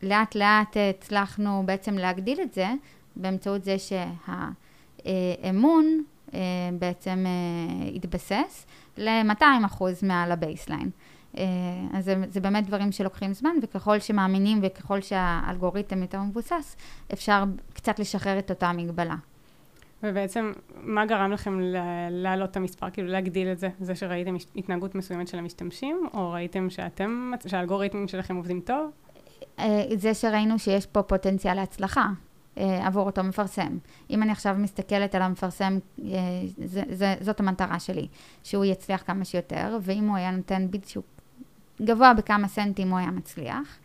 לאט 0.03 0.35
לאט 0.35 0.77
הצלחנו 0.89 1.63
בעצם 1.65 1.97
להגדיל 1.97 2.41
את 2.41 2.53
זה 2.53 2.67
באמצעות 3.19 3.63
זה 3.63 3.75
שהאמון 5.05 6.03
אה, 6.33 6.39
בעצם 6.79 7.25
אה, 7.25 7.89
התבסס 7.95 8.65
ל-200 8.97 9.65
אחוז 9.65 10.03
מעל 10.03 10.31
ה-baseline. 10.31 10.89
אה, 11.37 11.43
אז 11.93 12.05
זה, 12.05 12.15
זה 12.29 12.39
באמת 12.39 12.67
דברים 12.67 12.91
שלוקחים 12.91 13.33
זמן, 13.33 13.55
וככל 13.61 13.99
שמאמינים 13.99 14.59
וככל 14.63 15.01
שהאלגוריתם 15.01 16.01
יותר 16.01 16.21
מבוסס, 16.21 16.75
אפשר 17.13 17.43
קצת 17.73 17.99
לשחרר 17.99 18.39
את 18.39 18.49
אותה 18.49 18.71
מגבלה. 18.71 19.15
ובעצם, 20.03 20.51
מה 20.81 21.05
גרם 21.05 21.31
לכם 21.31 21.59
להעלות 22.11 22.51
את 22.51 22.57
המספר, 22.57 22.89
כאילו 22.89 23.07
להגדיל 23.07 23.51
את 23.51 23.59
זה? 23.59 23.69
זה 23.79 23.95
שראיתם 23.95 24.35
התנהגות 24.55 24.95
מסוימת 24.95 25.27
של 25.27 25.37
המשתמשים, 25.37 26.07
או 26.13 26.31
ראיתם 26.31 26.69
שאתם, 26.69 27.31
שהאלגוריתמים 27.47 28.07
שלכם 28.07 28.35
עובדים 28.35 28.61
טוב? 28.61 28.91
זה 29.95 30.13
שראינו 30.13 30.59
שיש 30.59 30.85
פה 30.85 31.01
פוטנציאל 31.01 31.53
להצלחה. 31.53 32.07
אה, 32.59 32.87
עבור 32.87 33.05
אותו 33.05 33.23
מפרסם. 33.23 33.77
אם 34.09 34.23
אני 34.23 34.31
עכשיו 34.31 34.55
מסתכלת 34.57 35.15
על 35.15 35.21
המפרסם, 35.21 35.79
אה, 36.05 36.09
זה, 36.65 36.83
זה, 36.89 37.15
זאת 37.21 37.39
המטרה 37.39 37.79
שלי, 37.79 38.07
שהוא 38.43 38.65
יצליח 38.65 39.03
כמה 39.07 39.25
שיותר, 39.25 39.77
ואם 39.81 40.07
הוא 40.07 40.17
היה 40.17 40.31
נותן 40.31 40.67
שהוא 40.87 41.03
גבוה 41.81 42.13
בכמה 42.13 42.47
סנטים, 42.47 42.89
הוא 42.89 42.99
היה 42.99 43.11
מצליח, 43.11 43.77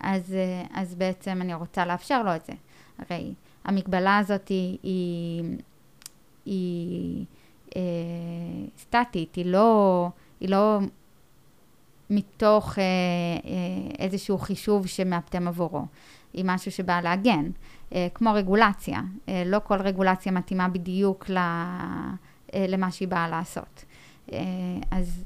אז, 0.00 0.34
אה, 0.34 0.80
אז 0.80 0.94
בעצם 0.94 1.38
אני 1.40 1.54
רוצה 1.54 1.86
לאפשר 1.86 2.22
לו 2.22 2.36
את 2.36 2.44
זה. 2.44 2.52
הרי 2.98 3.34
המגבלה 3.64 4.18
הזאת 4.18 4.48
היא, 4.48 4.78
היא, 4.82 5.44
היא 6.44 7.24
אה, 7.76 7.82
סטטית, 8.78 9.34
היא 9.34 9.46
לא, 9.46 10.08
היא 10.40 10.48
לא 10.48 10.78
מתוך 12.10 12.78
אה, 12.78 12.82
אה, 12.84 14.04
איזשהו 14.04 14.38
חישוב 14.38 14.86
שמאפתם 14.86 15.48
עבורו. 15.48 15.82
היא 16.32 16.44
משהו 16.46 16.72
שבא 16.72 17.00
להגן, 17.00 17.50
כמו 18.14 18.32
רגולציה. 18.34 19.00
אה, 19.28 19.42
לא 19.46 19.60
כל 19.64 19.80
רגולציה 19.80 20.32
מתאימה 20.32 20.68
בדיוק 20.68 21.30
אה, 21.30 22.14
למה 22.54 22.90
שהיא 22.90 23.08
באה 23.08 23.28
לעשות. 23.28 23.84
אה, 24.32 24.38
אז 24.90 25.24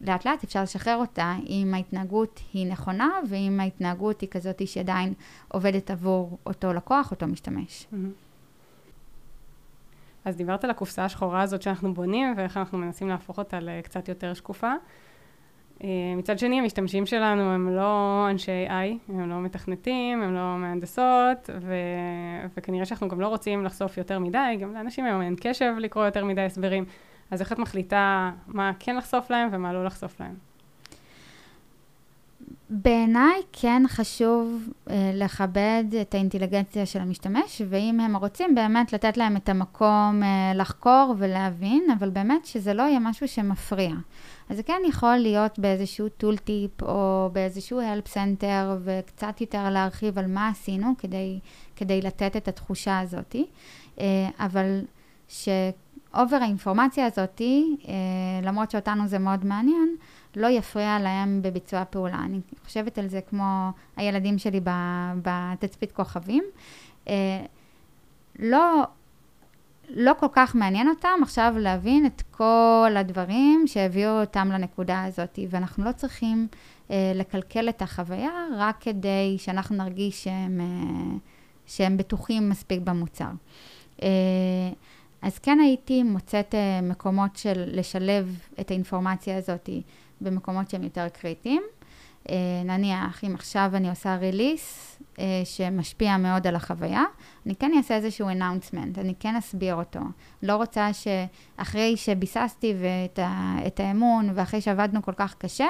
לאט 0.00 0.26
לאט 0.26 0.44
אפשר 0.44 0.62
לשחרר 0.62 0.96
אותה 0.96 1.34
אם 1.46 1.74
ההתנהגות 1.74 2.40
היא 2.52 2.66
נכונה 2.66 3.10
ואם 3.28 3.60
ההתנהגות 3.60 4.20
היא 4.20 4.28
כזאת 4.28 4.68
שעדיין 4.68 5.14
עובדת 5.48 5.90
עבור 5.90 6.38
אותו 6.46 6.72
לקוח, 6.72 7.10
אותו 7.10 7.26
משתמש. 7.26 7.86
Mm-hmm. 7.92 7.96
אז 10.24 10.36
דיברת 10.36 10.64
על 10.64 10.70
הקופסה 10.70 11.04
השחורה 11.04 11.42
הזאת 11.42 11.62
שאנחנו 11.62 11.94
בונים 11.94 12.34
ואיך 12.36 12.56
אנחנו 12.56 12.78
מנסים 12.78 13.08
להפוך 13.08 13.38
אותה 13.38 13.60
לקצת 13.60 14.08
יותר 14.08 14.34
שקופה. 14.34 14.72
אה, 15.82 15.88
מצד 16.16 16.38
שני, 16.38 16.58
המשתמשים 16.58 17.06
שלנו 17.06 17.42
הם 17.42 17.76
לא 17.76 18.26
אנשי 18.30 18.66
AI, 18.68 19.12
הם 19.12 19.30
לא 19.30 19.40
מתכנתים, 19.40 20.22
הם 20.22 20.34
לא 20.34 20.56
מהנדסות, 20.58 21.50
ו... 21.60 21.74
וכנראה 22.56 22.84
שאנחנו 22.84 23.08
גם 23.08 23.20
לא 23.20 23.28
רוצים 23.28 23.64
לחשוף 23.64 23.98
יותר 23.98 24.18
מדי, 24.18 24.56
גם 24.60 24.74
לאנשים 24.74 25.04
היום 25.04 25.22
אין 25.22 25.36
קשב 25.40 25.74
לקרוא 25.78 26.04
יותר 26.04 26.24
מדי 26.24 26.40
הסברים, 26.40 26.84
אז 27.30 27.40
איך 27.40 27.52
את 27.52 27.58
מחליטה 27.58 28.30
מה 28.46 28.72
כן 28.78 28.96
לחשוף 28.96 29.30
להם 29.30 29.48
ומה 29.52 29.72
לא 29.72 29.84
לחשוף 29.84 30.20
להם? 30.20 30.53
בעיניי 32.70 33.42
כן 33.52 33.82
חשוב 33.88 34.68
אה, 34.90 35.10
לכבד 35.14 35.84
את 36.00 36.14
האינטליגנציה 36.14 36.86
של 36.86 37.00
המשתמש, 37.00 37.62
ואם 37.68 38.00
הם 38.00 38.16
רוצים 38.16 38.54
באמת 38.54 38.92
לתת 38.92 39.16
להם 39.16 39.36
את 39.36 39.48
המקום 39.48 40.22
אה, 40.22 40.52
לחקור 40.54 41.14
ולהבין, 41.18 41.84
אבל 41.98 42.10
באמת 42.10 42.46
שזה 42.46 42.74
לא 42.74 42.82
יהיה 42.82 42.98
משהו 42.98 43.28
שמפריע. 43.28 43.94
אז 44.48 44.56
זה 44.56 44.62
כן 44.62 44.80
יכול 44.88 45.16
להיות 45.16 45.58
באיזשהו 45.58 46.08
טול 46.08 46.36
טיפ 46.36 46.82
או 46.82 47.30
באיזשהו 47.32 47.80
help 47.80 48.08
center 48.08 48.64
וקצת 48.84 49.40
יותר 49.40 49.70
להרחיב 49.70 50.18
על 50.18 50.26
מה 50.26 50.48
עשינו 50.48 50.94
כדי, 50.98 51.38
כדי 51.76 52.02
לתת 52.02 52.36
את 52.36 52.48
התחושה 52.48 53.00
הזאת, 53.00 53.36
אה, 54.00 54.28
אבל 54.38 54.80
שאובר 55.28 56.36
האינפורמציה 56.36 57.06
הזאת, 57.06 57.40
אה, 57.40 57.94
למרות 58.42 58.70
שאותנו 58.70 59.06
זה 59.06 59.18
מאוד 59.18 59.44
מעניין, 59.44 59.96
לא 60.36 60.46
יפריע 60.46 60.98
להם 60.98 61.42
בביצוע 61.42 61.80
הפעולה. 61.80 62.18
אני 62.24 62.40
חושבת 62.64 62.98
על 62.98 63.08
זה 63.08 63.20
כמו 63.20 63.70
הילדים 63.96 64.38
שלי 64.38 64.60
בתצפית 65.22 65.92
כוכבים. 65.92 66.44
אה, 67.08 67.44
לא 68.38 68.82
לא 69.88 70.12
כל 70.20 70.26
כך 70.32 70.54
מעניין 70.54 70.88
אותם 70.88 71.18
עכשיו 71.22 71.54
להבין 71.58 72.06
את 72.06 72.22
כל 72.30 72.94
הדברים 72.96 73.64
שהביאו 73.66 74.20
אותם 74.20 74.48
לנקודה 74.52 75.04
הזאת, 75.04 75.38
ואנחנו 75.50 75.84
לא 75.84 75.92
צריכים 75.92 76.48
אה, 76.90 77.12
לקלקל 77.14 77.68
את 77.68 77.82
החוויה 77.82 78.46
רק 78.56 78.76
כדי 78.80 79.36
שאנחנו 79.38 79.76
נרגיש 79.76 80.24
שהם, 80.24 80.60
אה, 80.60 81.16
שהם 81.66 81.96
בטוחים 81.96 82.48
מספיק 82.48 82.80
במוצר. 82.80 83.30
אז 85.22 85.38
כן 85.38 85.58
הייתי 85.60 86.02
מוצאת 86.02 86.54
מקומות 86.82 87.36
של 87.36 87.64
לשלב 87.66 88.38
את 88.60 88.70
האינפורמציה 88.70 89.36
הזאת 89.36 89.70
במקומות 90.20 90.70
שהם 90.70 90.82
יותר 90.82 91.08
קריטיים. 91.08 91.62
נניח, 92.64 93.24
אם 93.24 93.34
עכשיו 93.34 93.70
אני 93.74 93.90
עושה 93.90 94.16
ריליס 94.16 94.98
שמשפיע 95.44 96.16
מאוד 96.16 96.46
על 96.46 96.56
החוויה, 96.56 97.04
אני 97.46 97.54
כן 97.56 97.72
אעשה 97.76 97.96
איזשהו 97.96 98.28
announcement, 98.30 99.00
אני 99.00 99.14
כן 99.20 99.36
אסביר 99.36 99.74
אותו. 99.74 100.00
לא 100.42 100.56
רוצה 100.56 100.88
שאחרי 100.92 101.96
שביססתי 101.96 102.74
את 103.66 103.80
האמון 103.80 104.30
ואחרי 104.34 104.60
שעבדנו 104.60 105.02
כל 105.02 105.12
כך 105.16 105.34
קשה, 105.34 105.68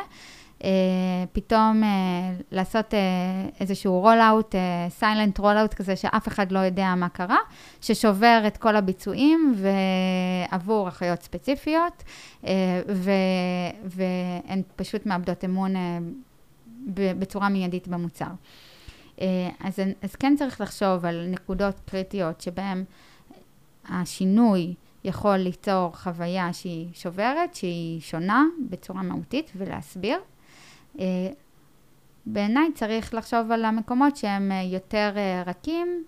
פתאום 1.33 1.83
uh, 1.83 1.87
לעשות 2.51 2.95
uh, 2.95 2.97
איזשהו 3.61 4.09
uh, 4.09 4.55
silent 5.01 5.41
roll-out 5.41 5.75
כזה 5.77 5.97
שאף 5.97 6.29
אחד 6.29 6.53
לא 6.53 6.59
יודע 6.59 6.95
מה 6.97 7.09
קרה, 7.09 7.39
ששובר 7.81 8.43
את 8.47 8.57
כל 8.57 8.77
הביצועים 8.77 9.55
ועבור 9.57 10.89
אחיות 10.89 11.23
ספציפיות, 11.23 12.03
uh, 12.43 12.47
והן 13.85 14.63
פשוט 14.77 15.07
מאבדות 15.07 15.45
אמון 15.45 15.75
בצורה 16.95 17.49
מיידית 17.49 17.89
במוצר. 17.89 18.31
אז, 19.61 19.79
אז 20.03 20.17
כן 20.17 20.35
צריך 20.39 20.61
לחשוב 20.61 21.05
על 21.05 21.27
נקודות 21.31 21.81
קריטיות 21.87 22.41
שבהן 22.41 22.85
השינוי 23.89 24.75
יכול 25.05 25.37
ליצור 25.37 25.97
חוויה 25.97 26.53
שהיא 26.53 26.89
שוברת, 26.95 27.55
שהיא 27.55 28.01
שונה 28.01 28.45
בצורה 28.71 29.03
מהותית 29.03 29.53
ולהסביר. 29.57 30.19
אה, 30.99 31.05
בעיניי 32.27 32.73
צריך 32.75 33.15
לחשוב 33.15 33.53
על 33.53 33.65
המקומות 33.65 34.17
שהם 34.17 34.53
אה, 34.53 34.63
יותר 34.63 35.13
אה, 35.17 35.43
רכים 35.47 36.05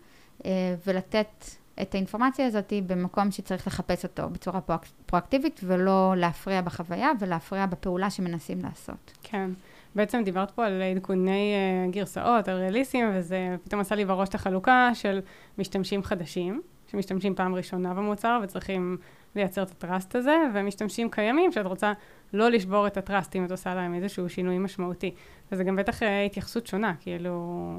ולתת 0.86 1.44
את 1.82 1.94
האינפורמציה 1.94 2.46
הזאת 2.46 2.72
במקום 2.86 3.30
שצריך 3.30 3.66
לחפש 3.66 4.04
אותו 4.04 4.28
בצורה 4.28 4.60
פרואקטיבית 5.06 5.60
ולא 5.64 6.14
להפריע 6.16 6.60
בחוויה 6.60 7.10
ולהפריע 7.20 7.66
בפעולה 7.66 8.10
שמנסים 8.10 8.58
לעשות. 8.62 9.12
כן. 9.22 9.50
בעצם 9.94 10.22
דיברת 10.24 10.50
פה 10.50 10.66
על 10.66 10.82
עדכוני 10.82 11.54
גרסאות, 11.90 12.48
על 12.48 12.56
ריאליסים, 12.56 13.10
וזה 13.14 13.56
פתאום 13.64 13.80
עשה 13.80 13.94
לי 13.94 14.04
בראש 14.04 14.28
את 14.28 14.34
החלוקה 14.34 14.90
של 14.94 15.20
משתמשים 15.58 16.02
חדשים, 16.02 16.62
שמשתמשים 16.90 17.34
פעם 17.34 17.54
ראשונה 17.54 17.94
במוצר 17.94 18.40
וצריכים 18.42 18.96
לייצר 19.36 19.62
את 19.62 19.70
הטראסט 19.70 20.16
הזה, 20.16 20.36
ומשתמשים 20.54 21.10
קיימים 21.10 21.52
שאת 21.52 21.66
רוצה 21.66 21.92
לא 22.32 22.50
לשבור 22.50 22.86
את 22.86 22.96
הטראסט 22.96 23.36
אם 23.36 23.44
את 23.44 23.50
עושה 23.50 23.74
להם 23.74 23.94
איזשהו 23.94 24.28
שינוי 24.28 24.58
משמעותי. 24.58 25.14
וזה 25.52 25.64
גם 25.64 25.76
בטח 25.76 26.02
אה, 26.02 26.24
התייחסות 26.24 26.66
שונה, 26.66 26.94
כאילו, 27.00 27.72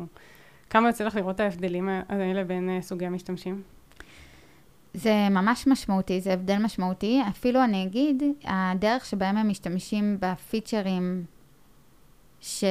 כמה 0.69 0.89
יוצא 0.89 1.03
לך 1.03 1.15
לראות 1.15 1.35
את 1.35 1.39
ההבדלים 1.39 1.89
האלה 2.09 2.43
בין 2.43 2.69
אה, 2.69 2.81
סוגי 2.81 3.05
המשתמשים? 3.05 3.61
זה 4.93 5.29
ממש 5.31 5.67
משמעותי, 5.67 6.21
זה 6.21 6.33
הבדל 6.33 6.57
משמעותי. 6.57 7.21
אפילו 7.29 7.63
אני 7.63 7.83
אגיד, 7.83 8.23
הדרך 8.43 9.05
שבהם 9.05 9.37
הם 9.37 9.49
משתמשים 9.49 10.17
בפיצ'רים 10.19 11.25
ש... 12.41 12.63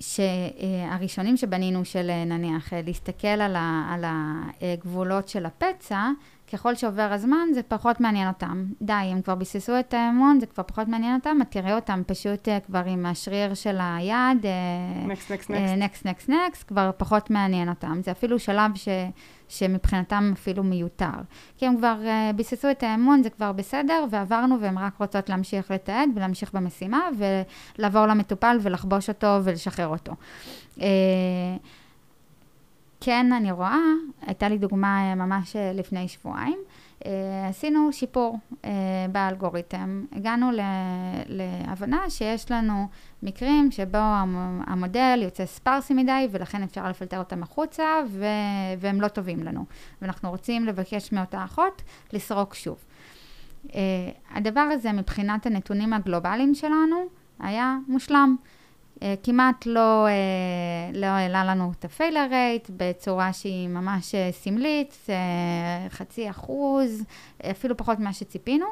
שהראשונים 0.00 1.36
שבנינו 1.36 1.84
של 1.84 2.10
נניח 2.26 2.72
להסתכל 2.86 3.28
על, 3.28 3.56
ה, 3.56 3.94
על 3.94 4.04
הגבולות 4.04 5.28
של 5.28 5.46
הפצע, 5.46 6.08
ככל 6.52 6.74
שעובר 6.74 7.08
הזמן 7.12 7.48
זה 7.54 7.62
פחות 7.62 8.00
מעניין 8.00 8.28
אותם. 8.28 8.64
די, 8.82 8.92
הם 8.92 9.22
כבר 9.22 9.34
ביססו 9.34 9.78
את 9.78 9.94
האמון, 9.94 10.40
זה 10.40 10.46
כבר 10.46 10.62
פחות 10.62 10.88
מעניין 10.88 11.14
אותם, 11.14 11.38
את 11.42 11.50
תראי 11.50 11.72
אותם 11.72 12.02
פשוט 12.06 12.48
uh, 12.48 12.66
כבר 12.66 12.82
עם 12.86 13.06
השריר 13.06 13.54
של 13.54 13.78
היד, 13.80 14.46
נקסט, 15.06 15.30
נקסט, 15.30 15.50
נקסט, 15.50 16.06
נקסט, 16.06 16.28
נקסט, 16.28 16.68
כבר 16.68 16.90
פחות 16.96 17.30
מעניין 17.30 17.68
אותם. 17.68 18.00
זה 18.04 18.10
אפילו 18.10 18.38
שלב 18.38 18.70
ש, 18.74 18.88
שמבחינתם 19.48 20.30
אפילו 20.34 20.62
מיותר. 20.62 21.20
כי 21.56 21.66
הם 21.66 21.76
כבר 21.76 21.96
uh, 22.04 22.36
ביססו 22.36 22.70
את 22.70 22.82
האמון, 22.82 23.22
זה 23.22 23.30
כבר 23.30 23.52
בסדר, 23.52 24.04
ועברנו 24.10 24.60
והן 24.60 24.78
רק 24.78 24.92
רוצות 24.98 25.28
להמשיך 25.28 25.70
לתעד 25.70 26.08
ולהמשיך 26.14 26.54
במשימה, 26.54 27.08
ולעבור 27.78 28.06
למטופל 28.06 28.58
ולחבוש 28.62 29.08
אותו 29.08 29.38
ולשחרר 29.44 29.88
אותו. 29.88 30.12
Uh, 30.78 30.82
כן, 33.00 33.32
אני 33.32 33.52
רואה, 33.52 33.78
הייתה 34.22 34.48
לי 34.48 34.58
דוגמה 34.58 35.00
אה, 35.00 35.14
ממש 35.14 35.56
אה, 35.56 35.72
לפני 35.72 36.08
שבועיים, 36.08 36.58
אה, 37.06 37.48
עשינו 37.48 37.92
שיפור 37.92 38.38
באלגוריתם. 39.12 40.04
הגענו 40.12 40.50
להבנה 41.26 42.10
שיש 42.10 42.50
לנו 42.50 42.86
מקרים 43.22 43.70
שבו 43.70 43.98
המודל 44.66 45.20
יוצא 45.22 45.46
ספרסי 45.46 45.94
מדי, 45.94 46.28
ולכן 46.30 46.62
אפשר 46.62 46.88
לפלטר 46.88 47.18
אותם 47.18 47.42
החוצה, 47.42 47.84
והם 48.78 49.00
לא 49.00 49.08
טובים 49.08 49.42
לנו. 49.42 49.64
ואנחנו 50.02 50.30
רוצים 50.30 50.66
לבקש 50.66 51.12
מאותה 51.12 51.44
אחות 51.44 51.82
לסרוק 52.12 52.54
שוב. 52.54 52.84
הדבר 54.30 54.60
הזה 54.60 54.92
מבחינת 54.92 55.46
הנתונים 55.46 55.92
הגלובליים 55.92 56.54
שלנו 56.54 56.96
היה 57.38 57.78
מושלם. 57.88 58.36
אה, 59.02 59.14
כמעט 59.22 59.66
לא, 59.66 60.06
אה, 60.06 60.90
לא 60.92 61.06
העלה 61.06 61.44
לנו 61.44 61.72
את 61.78 61.84
ה-failure 61.84 62.26
rate 62.30 62.70
בצורה 62.76 63.32
שהיא 63.32 63.68
ממש 63.68 64.14
אה, 64.14 64.28
סמלית, 64.32 65.06
חצי 65.88 66.30
אחוז, 66.30 67.04
אפילו 67.50 67.76
פחות 67.76 67.98
ממה 67.98 68.12
שציפינו. 68.12 68.66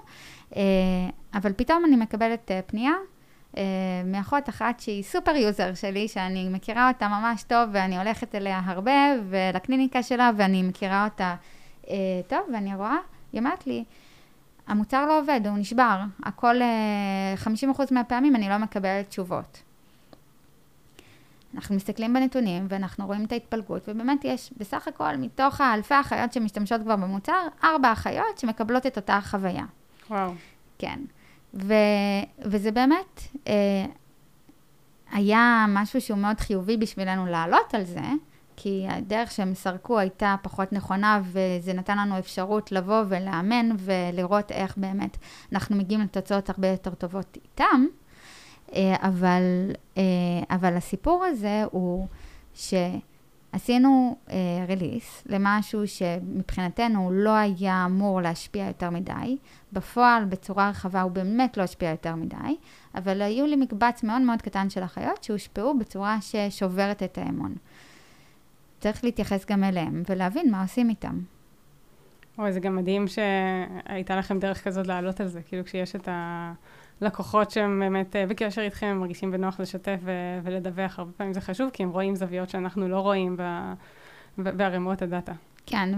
אבל 1.35 1.53
פתאום 1.57 1.85
אני 1.85 1.97
מקבלת 1.97 2.51
פנייה 2.67 2.93
מאחות 4.05 4.49
אחת 4.49 4.81
שהיא 4.81 5.03
super 5.03 5.37
user 5.37 5.75
שלי, 5.75 6.09
שאני 6.09 6.49
מכירה 6.49 6.89
אותה 6.89 7.09
ממש 7.09 7.43
טוב 7.43 7.69
ואני 7.73 7.99
הולכת 7.99 8.35
אליה 8.35 8.61
הרבה, 8.65 8.93
ולקליניקה 9.29 10.03
שלה, 10.03 10.31
ואני 10.37 10.63
מכירה 10.63 11.05
אותה 11.05 11.35
טוב, 12.29 12.41
ואני 12.53 12.75
רואה, 12.75 12.97
היא 13.33 13.39
אומרת 13.39 13.67
לי, 13.67 13.85
המוצר 14.67 15.07
לא 15.07 15.21
עובד, 15.21 15.41
הוא 15.45 15.59
נשבר. 15.59 16.01
הכל, 16.23 16.57
50% 17.45 17.47
מהפעמים 17.91 18.37
אני 18.37 18.49
לא 18.49 18.59
מקבלת 18.59 19.09
תשובות. 19.09 19.68
אנחנו 21.59 21.77
מסתכלים 21.77 22.15
בנתונים 22.15 22.67
ואנחנו 22.69 23.07
רואים 23.07 23.25
את 23.25 23.33
ההתפלגות, 23.33 23.89
ובאמת 23.89 24.25
יש 24.25 24.53
בסך 24.57 24.89
הכל 24.89 25.17
מתוך 25.17 25.61
האלפי 25.61 25.95
האחיות 25.95 26.33
שמשתמשות 26.33 26.81
כבר 26.83 26.97
במוצר, 26.97 27.47
ארבע 27.65 27.93
אחיות 27.93 28.39
שמקבלות 28.39 28.87
את 28.87 28.97
אותה 28.97 29.19
חוויה. 29.23 29.65
וואו. 30.11 30.33
כן. 30.79 31.01
ו, 31.55 31.75
וזה 32.39 32.71
באמת 32.71 33.21
אה, 33.47 33.87
היה 35.13 35.67
משהו 35.69 36.01
שהוא 36.01 36.19
מאוד 36.19 36.41
חיובי 36.41 36.77
בשבילנו 36.77 37.27
לעלות 37.27 37.75
על 37.75 37.85
זה, 37.85 38.03
כי 38.57 38.87
הדרך 38.89 39.31
שהם 39.31 39.55
סרקו 39.55 39.99
הייתה 39.99 40.37
פחות 40.43 40.73
נכונה, 40.73 41.21
וזה 41.25 41.73
נתן 41.73 41.99
לנו 41.99 42.19
אפשרות 42.19 42.73
לבוא 42.73 43.03
ולאמן 43.09 43.69
ולראות 43.79 44.53
איך 44.53 44.77
באמת 44.77 45.17
אנחנו 45.53 45.77
מגיעים 45.77 46.01
לתוצאות 46.01 46.51
הרבה 46.51 46.69
יותר 46.69 46.95
טובות 46.95 47.37
איתם. 47.45 47.87
אה, 48.75 48.97
אבל, 49.01 49.43
אה, 49.99 50.03
אבל 50.51 50.77
הסיפור 50.77 51.25
הזה 51.25 51.65
הוא 51.71 52.07
שעשינו 52.55 54.17
ריליס 54.69 55.25
אה, 55.27 55.37
למשהו 55.37 55.87
שמבחינתנו 55.87 57.11
לא 57.13 57.31
היה 57.31 57.85
אמור 57.85 58.21
להשפיע 58.21 58.67
יותר 58.67 58.91
מדי. 58.91 59.37
בפועל, 59.73 60.25
בצורה 60.25 60.71
רחבה, 60.71 61.03
הוא 61.03 61.13
באמת 61.13 61.57
לא 61.57 61.63
השפיע 61.63 61.91
יותר 61.91 62.15
מדי, 62.15 62.57
אבל 62.95 63.23
היו 63.23 63.47
לי 63.47 63.57
מקבץ 63.57 64.03
מאוד 64.03 64.23
מאוד 64.23 64.43
קטן 64.43 64.71
של 64.71 64.85
אחיות 64.85 65.25
שהושפעו 65.25 65.79
בצורה 65.79 66.19
ששוברת 66.21 67.03
את 67.03 67.19
האמון. 67.19 67.55
צריך 68.81 69.05
להתייחס 69.05 69.47
גם 69.47 69.65
אליהם 69.65 70.03
ולהבין 70.09 70.51
מה 70.51 70.63
עושים 70.63 70.91
איתם. 70.91 71.19
אוי, 72.39 72.53
זה 72.53 72.61
גם 72.61 72.77
מדהים 72.77 73.07
שהייתה 73.09 74.17
לכם 74.17 74.39
דרך 74.39 74.65
כזאת 74.65 74.87
לעלות 74.87 75.21
על 75.21 75.27
זה, 75.27 75.43
כאילו 75.43 75.65
כשיש 75.65 75.97
את 75.97 76.09
ה... 76.09 76.53
לקוחות 77.01 77.51
שהם 77.51 77.81
באמת 77.81 78.17
אה, 78.17 78.27
בקשר 78.27 78.63
איתכם, 78.63 78.87
הם 78.87 79.01
מרגישים 79.01 79.31
בנוח 79.31 79.61
לשתף 79.61 79.99
ו- 80.03 80.39
ולדווח, 80.43 80.99
הרבה 80.99 81.13
פעמים 81.13 81.33
זה 81.33 81.41
חשוב, 81.41 81.71
כי 81.71 81.83
הם 81.83 81.91
רואים 81.91 82.17
זוויות 82.17 82.51
שאנחנו 82.51 82.89
לא 82.89 83.01
רואים 83.01 83.37
בערימות 84.39 85.03
הדאטה. 85.03 85.33
כן, 85.67 85.89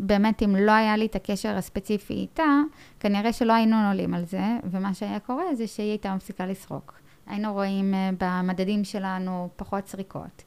ובאמת, 0.00 0.42
אם 0.42 0.56
לא 0.56 0.72
היה 0.72 0.96
לי 0.96 1.06
את 1.06 1.16
הקשר 1.16 1.56
הספציפי 1.56 2.14
איתה, 2.14 2.60
כנראה 3.00 3.32
שלא 3.32 3.52
היינו 3.52 3.76
עולים 3.88 4.14
על 4.14 4.24
זה, 4.24 4.42
ומה 4.70 4.94
שהיה 4.94 5.20
קורה 5.20 5.54
זה 5.54 5.66
שהיא 5.66 5.90
הייתה 5.90 6.14
מפסיקה 6.14 6.46
לסרוק. 6.46 6.94
היינו 7.26 7.52
רואים 7.52 7.94
אה, 7.94 8.10
במדדים 8.18 8.84
שלנו 8.84 9.48
פחות 9.56 9.88
סריקות. 9.88 10.42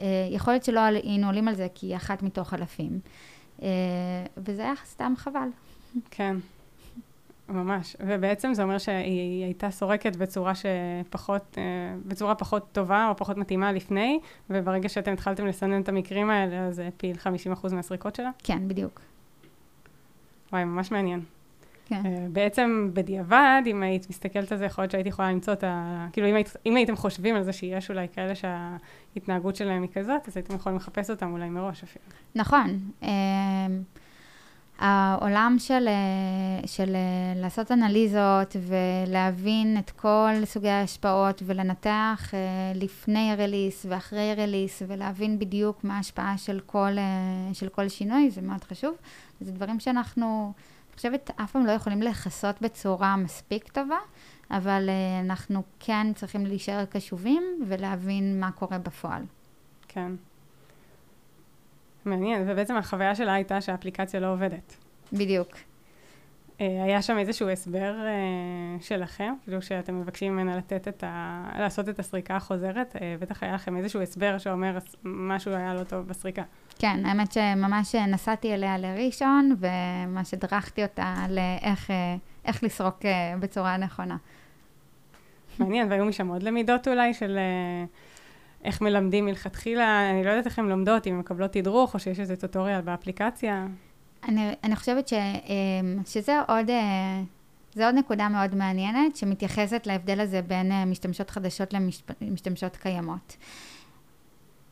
אה, 0.00 0.06
יכול 0.30 0.54
להיות 0.54 0.64
שלא 0.64 0.80
היינו 0.80 1.26
עולים 1.26 1.48
על 1.48 1.54
זה 1.54 1.66
כי 1.74 1.86
היא 1.86 1.96
אחת 1.96 2.22
מתוך 2.22 2.54
אלפים, 2.54 3.00
וזה 4.36 4.62
היה 4.62 4.74
סתם 4.84 5.12
חבל. 5.16 5.48
כן. 6.10 6.36
ממש, 7.48 7.96
ובעצם 8.00 8.54
זה 8.54 8.62
אומר 8.62 8.78
שהיא 8.78 9.44
הייתה 9.44 9.70
סורקת 9.70 10.16
בצורה 10.16 10.52
שפחות, 10.54 11.58
אה, 11.58 11.62
בצורה 12.06 12.34
פחות 12.34 12.68
טובה 12.72 13.08
או 13.08 13.16
פחות 13.16 13.36
מתאימה 13.36 13.72
לפני, 13.72 14.20
וברגע 14.50 14.88
שאתם 14.88 15.12
התחלתם 15.12 15.46
לסנן 15.46 15.80
את 15.82 15.88
המקרים 15.88 16.30
האלה, 16.30 16.66
אז 16.66 16.74
זה 16.74 16.88
הפיל 16.88 17.16
50% 17.16 17.72
מהסריקות 17.72 18.14
שלה? 18.14 18.30
כן, 18.38 18.68
בדיוק. 18.68 19.00
וואי, 20.52 20.64
ממש 20.64 20.90
מעניין. 20.90 21.20
כן. 21.86 22.06
אה, 22.06 22.26
בעצם 22.32 22.90
בדיעבד, 22.92 23.62
אם 23.66 23.82
היית 23.82 24.10
מסתכלת 24.10 24.52
על 24.52 24.58
זה, 24.58 24.64
יכול 24.64 24.82
להיות 24.82 24.90
שהייתי 24.90 25.08
יכולה 25.08 25.32
למצוא 25.32 25.52
את 25.52 25.64
ה... 25.64 26.06
כאילו, 26.12 26.28
אם, 26.28 26.34
היית, 26.34 26.56
אם 26.66 26.76
הייתם 26.76 26.96
חושבים 26.96 27.36
על 27.36 27.42
זה 27.42 27.52
שיש 27.52 27.90
אולי 27.90 28.06
כאלה 28.12 28.32
שההתנהגות 28.34 29.56
שלהם 29.56 29.82
היא 29.82 29.90
כזאת, 29.94 30.28
אז 30.28 30.36
הייתם 30.36 30.54
יכולים 30.54 30.76
לחפש 30.76 31.10
אותם 31.10 31.32
אולי 31.32 31.48
מראש 31.48 31.82
אפילו. 31.82 32.04
נכון. 32.34 32.78
אה, 34.80 34.86
העולם 34.88 35.56
של, 35.58 35.88
של 36.66 36.96
לעשות 37.36 37.72
אנליזות 37.72 38.56
ולהבין 38.66 39.76
את 39.78 39.90
כל 39.90 40.30
סוגי 40.44 40.68
ההשפעות 40.68 41.42
ולנתח 41.46 42.30
לפני 42.74 43.32
הרליס 43.32 43.86
ואחרי 43.88 44.30
הרליס 44.30 44.82
ולהבין 44.86 45.38
בדיוק 45.38 45.84
מה 45.84 45.96
ההשפעה 45.96 46.38
של 46.38 46.60
כל, 46.66 46.92
של 47.52 47.68
כל 47.68 47.88
שינוי, 47.88 48.30
זה 48.30 48.42
מאוד 48.42 48.64
חשוב. 48.64 48.94
זה 49.40 49.52
דברים 49.52 49.80
שאנחנו, 49.80 50.52
אני 50.88 50.96
חושבת, 50.96 51.30
אף 51.42 51.52
פעם 51.52 51.66
לא 51.66 51.72
יכולים 51.72 52.02
לכסות 52.02 52.62
בצורה 52.62 53.16
מספיק 53.16 53.68
טובה, 53.72 53.98
אבל 54.50 54.90
אנחנו 55.20 55.62
כן 55.80 56.06
צריכים 56.14 56.46
להישאר 56.46 56.84
קשובים 56.84 57.42
ולהבין 57.68 58.40
מה 58.40 58.50
קורה 58.50 58.78
בפועל. 58.78 59.22
כן. 59.88 60.12
מעניין, 62.04 62.44
ובעצם 62.46 62.76
החוויה 62.76 63.14
שלה 63.14 63.34
הייתה 63.34 63.60
שהאפליקציה 63.60 64.20
לא 64.20 64.32
עובדת. 64.32 64.76
בדיוק. 65.12 65.56
אה, 66.62 66.84
היה 66.84 67.02
שם 67.02 67.18
איזשהו 67.18 67.48
הסבר 67.48 67.94
אה, 68.06 68.80
שלכם, 68.80 69.34
כאילו 69.44 69.62
שאתם 69.62 70.00
מבקשים 70.00 70.32
ממנה 70.32 70.56
לתת 70.56 70.88
את 70.88 71.04
ה... 71.06 71.42
לעשות 71.58 71.88
את 71.88 71.98
הסריקה 71.98 72.36
החוזרת, 72.36 72.96
אה, 73.00 73.16
בטח 73.20 73.42
היה 73.42 73.54
לכם 73.54 73.76
איזשהו 73.76 74.00
הסבר 74.00 74.38
שאומר 74.38 74.78
משהו 75.04 75.52
היה 75.52 75.74
לא 75.74 75.84
טוב 75.84 76.08
בסריקה. 76.08 76.42
כן, 76.78 77.06
האמת 77.06 77.32
שממש 77.32 77.94
נסעתי 77.94 78.54
אליה 78.54 78.78
לראשון, 78.78 79.56
וממש 79.58 80.34
הדרכתי 80.34 80.82
אותה 80.82 81.14
לאיך 81.28 82.62
לסרוק 82.62 82.98
בצורה 83.40 83.76
נכונה. 83.76 84.16
מעניין, 85.58 85.90
והיו 85.90 86.04
משם 86.04 86.28
עוד 86.28 86.42
למידות 86.42 86.88
אולי 86.88 87.14
של... 87.14 87.38
איך 88.64 88.80
מלמדים 88.80 89.26
מלכתחילה, 89.26 90.10
אני 90.10 90.24
לא 90.24 90.30
יודעת 90.30 90.46
איך 90.46 90.58
הן 90.58 90.68
לומדות, 90.68 91.06
אם 91.06 91.12
הן 91.12 91.18
מקבלות 91.18 91.52
תדרוך, 91.52 91.94
או 91.94 91.98
שיש 91.98 92.20
איזה 92.20 92.36
טוטוריאל 92.36 92.80
באפליקציה. 92.80 93.66
אני, 94.28 94.50
אני 94.64 94.76
חושבת 94.76 95.08
ש, 95.08 95.12
אמ, 95.12 95.98
שזה 96.06 96.40
עוד, 96.48 96.70
אה, 96.70 97.22
עוד 97.86 97.94
נקודה 97.94 98.28
מאוד 98.28 98.54
מעניינת, 98.54 99.16
שמתייחסת 99.16 99.86
להבדל 99.86 100.20
הזה 100.20 100.42
בין 100.42 100.72
אה, 100.72 100.84
משתמשות 100.84 101.30
חדשות 101.30 101.74
למשתמשות 102.20 102.76
קיימות. 102.76 103.36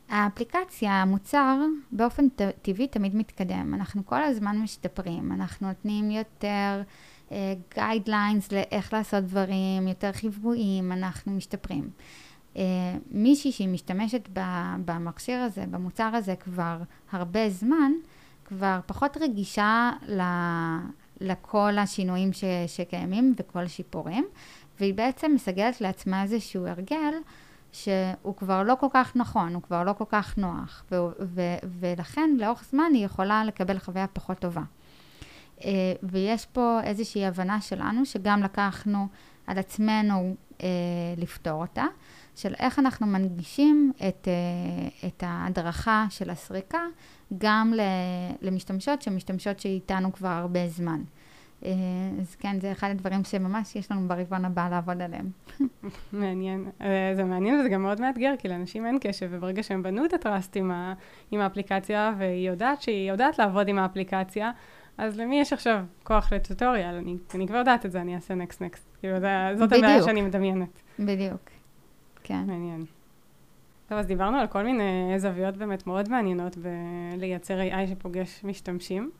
האפליקציה, 0.09 0.92
המוצר, 0.92 1.57
באופן 1.92 2.24
טבעי 2.62 2.88
תמיד 2.88 3.16
מתקדם. 3.16 3.74
אנחנו 3.74 4.07
כל 4.07 4.22
הזמן 4.22 4.59
משתפרים, 4.59 5.33
אנחנו 5.33 5.68
נותנים 5.68 6.11
יותר 6.11 6.83
guidelines 7.75 8.49
uh, 8.48 8.55
לאיך 8.55 8.92
לעשות 8.92 9.24
דברים, 9.24 9.88
יותר 9.88 10.12
חיוויים, 10.12 10.92
אנחנו 10.92 11.33
משתפרים. 11.33 11.90
Uh, 12.55 12.59
מישהי 13.11 13.53
שהיא 13.53 13.69
משתמשת 13.69 14.29
במכשיר 14.85 15.41
הזה, 15.41 15.65
במוצר 15.71 16.11
הזה 16.15 16.37
כבר 16.37 16.77
הרבה 17.13 17.51
זמן, 17.51 17.93
כבר 18.45 18.81
פחות 18.87 19.17
רגישה 19.17 19.91
לכל 21.21 21.79
השינויים 21.79 22.33
ש, 22.33 22.45
שקיימים 22.67 23.35
וכל 23.39 23.59
השיפורים, 23.59 24.27
והיא 24.81 24.95
בעצם 24.95 25.33
מסגלת 25.35 25.81
לעצמה 25.81 26.23
איזשהו 26.23 26.67
הרגל 26.67 27.15
שהוא 27.73 28.37
כבר 28.37 28.63
לא 28.63 28.75
כל 28.81 28.87
כך 28.91 29.17
נכון, 29.17 29.55
הוא 29.55 29.63
כבר 29.63 29.85
לא 29.85 29.93
כל 29.93 30.05
כך 30.09 30.39
נוח, 30.39 30.85
ו, 30.93 30.97
ו, 31.21 31.41
ולכן 31.81 32.31
לאורך 32.39 32.65
זמן 32.71 32.91
היא 32.95 33.05
יכולה 33.05 33.45
לקבל 33.45 33.79
חוויה 33.79 34.07
פחות 34.07 34.39
טובה. 34.39 34.63
Uh, 35.59 35.63
ויש 36.03 36.47
פה 36.47 36.81
איזושהי 36.85 37.27
הבנה 37.27 37.61
שלנו 37.61 38.07
שגם 38.07 38.43
לקחנו 38.43 39.09
על 39.51 39.59
עצמנו 39.59 40.35
uh, 40.59 40.63
לפתור 41.17 41.63
אותה, 41.63 41.85
של 42.37 42.55
איך 42.59 42.79
אנחנו 42.79 43.07
מנגישים 43.07 43.93
את, 44.09 44.29
uh, 44.29 45.07
את 45.07 45.23
ההדרכה 45.27 46.07
של 46.11 46.31
הסריקה 46.31 46.81
גם 47.39 47.73
למשתמשות 48.43 49.03
שמשתמשות 49.03 49.61
שאיתנו 49.61 50.13
כבר 50.13 50.29
הרבה 50.29 50.69
זמן. 50.69 51.03
אה, 51.65 51.71
אז 52.21 52.35
כן, 52.35 52.61
זה 52.61 52.73
אחד 52.73 52.91
הדברים 52.91 53.25
שממש 53.25 53.77
יש 53.77 53.93
לנו 53.93 54.09
ברבעון 54.09 54.45
הבא 54.45 54.69
לעבוד 54.69 55.03
עליהם. 55.03 55.31
מעניין. 56.13 56.71
אה, 56.81 57.13
זה 57.17 57.25
מעניין 57.25 57.61
וזה 57.61 57.69
גם 57.69 57.83
מאוד 57.83 58.01
מאתגר, 58.01 58.35
כי 58.39 58.49
לאנשים 58.49 58.87
אין 58.87 58.99
קשב, 59.01 59.29
וברגע 59.31 59.63
שהם 59.63 59.83
בנו 59.83 60.05
את 60.05 60.13
הטראסט 60.13 60.57
עם, 60.57 60.71
ה, 60.71 60.95
עם 61.31 61.41
האפליקציה, 61.41 62.15
והיא 62.19 62.49
יודעת 62.49 62.83
שהיא 62.83 63.11
יודעת 63.11 63.39
לעבוד 63.39 63.69
עם 63.69 63.79
האפליקציה, 63.79 64.51
אז 64.99 65.19
למי 65.19 65.41
יש 65.41 65.53
עכשיו 65.53 65.85
כוח 66.03 66.33
לטוטוריאל? 66.33 66.95
אני, 66.95 67.17
אני 67.35 67.47
כבר 67.47 67.57
יודעת 67.57 67.87
את 67.87 67.93
זה, 67.93 68.01
אני 68.01 68.15
אעשה 68.15 68.35
נקסט 68.35 68.63
נקסט. 68.63 68.89
כאילו, 69.01 69.17
זאת 69.59 69.73
הבעיה 69.73 70.03
שאני 70.03 70.23
מדמיינת. 70.23 70.83
בדיוק, 70.99 71.51
כן. 72.23 72.45
מעניין. 72.47 72.85
טוב, 73.89 73.99
אז 73.99 74.07
דיברנו 74.07 74.37
על 74.37 74.47
כל 74.47 74.63
מיני 74.63 75.15
זוויות 75.17 75.57
באמת 75.57 75.87
מאוד 75.87 76.09
מעניינות 76.09 76.57
בלייצר 77.17 77.61
AI 77.61 77.87
שפוגש 77.91 78.45
משתמשים. 78.45 79.11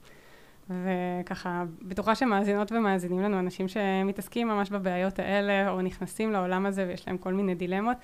וככה, 0.71 1.65
בטוחה 1.83 2.15
שמאזינות 2.15 2.73
ומאזינים 2.73 3.21
לנו 3.21 3.39
אנשים 3.39 3.69
שמתעסקים 3.69 4.49
ממש 4.49 4.71
בבעיות 4.71 5.19
האלה, 5.19 5.71
או 5.71 5.83
נכנסים 5.83 6.33
לעולם 6.33 6.67
הזה 6.67 6.87
ויש 6.89 7.09
להם 7.09 7.19
כל 7.19 7.33
מיני 7.33 7.55
דילמות, 7.55 7.97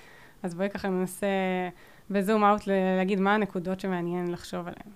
אז 0.43 0.55
בואי 0.55 0.69
ככה 0.69 0.89
ננסה 0.89 1.27
בזום 2.09 2.43
אאוט 2.43 2.61
להגיד 2.97 3.19
מה 3.19 3.35
הנקודות 3.35 3.79
שמעניין 3.79 4.31
לחשוב 4.31 4.59
עליהן. 4.59 4.91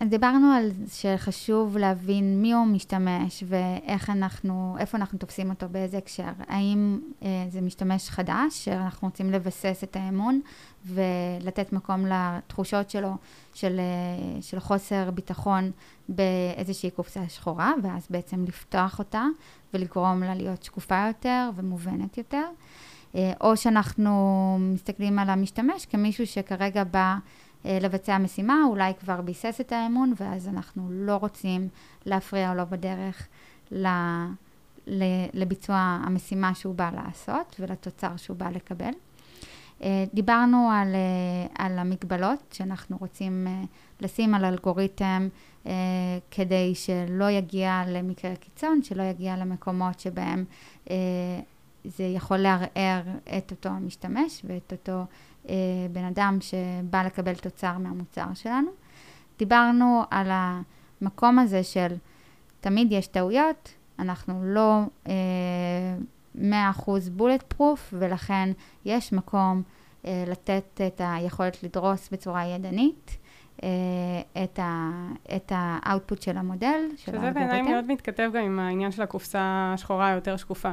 אז 0.00 0.08
דיברנו 0.08 0.52
על 0.52 0.70
שחשוב 0.92 1.76
להבין 1.76 2.42
מי 2.42 2.52
הוא 2.52 2.66
משתמש 2.66 3.44
ואיך 3.46 4.10
אנחנו, 4.10 4.76
איפה 4.78 4.98
אנחנו 4.98 5.18
תופסים 5.18 5.50
אותו, 5.50 5.66
באיזה 5.68 5.98
הקשר. 5.98 6.32
האם 6.48 7.00
אה, 7.22 7.46
זה 7.48 7.60
משתמש 7.60 8.10
חדש, 8.10 8.64
שאנחנו 8.64 9.08
רוצים 9.08 9.30
לבסס 9.30 9.80
את 9.84 9.96
האמון 9.96 10.40
ולתת 10.86 11.72
מקום 11.72 12.06
לתחושות 12.06 12.90
שלו 12.90 13.16
של, 13.54 13.80
אה, 13.80 14.42
של 14.42 14.60
חוסר 14.60 15.10
ביטחון 15.10 15.70
באיזושהי 16.08 16.90
קופסה 16.90 17.28
שחורה, 17.28 17.72
ואז 17.82 18.06
בעצם 18.10 18.44
לפתוח 18.44 18.98
אותה 18.98 19.24
ולגרום 19.74 20.22
לה 20.22 20.34
להיות 20.34 20.62
שקופה 20.62 21.04
יותר 21.06 21.50
ומובנת 21.54 22.18
יותר. 22.18 22.44
אה, 23.14 23.32
או 23.40 23.56
שאנחנו 23.56 24.56
מסתכלים 24.60 25.18
על 25.18 25.30
המשתמש 25.30 25.86
כמישהו 25.86 26.26
שכרגע 26.26 26.84
בא 26.84 27.16
לבצע 27.64 28.18
משימה, 28.18 28.64
אולי 28.68 28.92
כבר 29.00 29.20
ביסס 29.20 29.60
את 29.60 29.72
האמון, 29.72 30.12
ואז 30.20 30.48
אנחנו 30.48 30.88
לא 30.90 31.16
רוצים 31.16 31.68
להפריע 32.06 32.54
לו 32.54 32.62
בדרך 32.70 33.28
לביצוע 35.34 35.76
המשימה 35.76 36.54
שהוא 36.54 36.74
בא 36.74 36.90
לעשות 36.94 37.56
ולתוצר 37.60 38.16
שהוא 38.16 38.36
בא 38.36 38.50
לקבל. 38.50 38.90
אה, 39.82 40.04
דיברנו 40.14 40.70
על, 40.72 40.94
אה, 40.94 41.64
על 41.64 41.78
המגבלות 41.78 42.38
שאנחנו 42.52 42.96
רוצים 43.00 43.46
לשים 44.00 44.34
על 44.34 44.44
אלגוריתם 44.44 45.28
כדי 46.30 46.74
שלא 46.74 47.30
יגיע 47.30 47.82
למקרה 47.86 48.36
קיצון, 48.36 48.82
שלא 48.82 49.02
יגיע 49.02 49.36
למקומות 49.36 50.00
שבהם 50.00 50.44
זה 51.86 52.04
יכול 52.04 52.36
לערער 52.36 53.02
את 53.38 53.50
אותו 53.50 53.68
המשתמש 53.68 54.42
ואת 54.44 54.72
אותו 54.72 54.92
אה, 54.92 55.04
בן 55.92 56.04
אדם 56.04 56.38
שבא 56.40 57.02
לקבל 57.02 57.34
תוצר 57.34 57.78
מהמוצר 57.78 58.26
שלנו. 58.34 58.70
דיברנו 59.38 60.02
על 60.10 60.30
המקום 60.30 61.38
הזה 61.38 61.62
של 61.62 61.94
תמיד 62.60 62.92
יש 62.92 63.06
טעויות, 63.06 63.74
אנחנו 63.98 64.40
לא 64.44 64.82
אה, 65.08 66.72
100% 66.76 66.90
bulletproof, 67.12 67.94
ולכן 67.98 68.48
יש 68.84 69.12
מקום 69.12 69.62
אה, 70.06 70.24
לתת 70.26 70.80
את 70.86 71.00
היכולת 71.04 71.62
לדרוס 71.62 72.08
בצורה 72.12 72.46
ידנית. 72.46 73.16
אה, 73.62 74.44
את, 74.44 74.58
ה, 74.58 74.90
את 75.36 75.52
ה-output 75.54 76.22
של 76.22 76.36
המודל, 76.36 76.80
של 76.96 77.12
שזה 77.12 77.30
בעיניי 77.30 77.62
מאוד 77.62 77.84
מתכתב 77.88 78.30
גם 78.34 78.42
עם 78.42 78.58
העניין 78.58 78.92
של 78.92 79.02
הקופסה 79.02 79.72
השחורה 79.74 80.08
היותר 80.08 80.36
שקופה. 80.36 80.70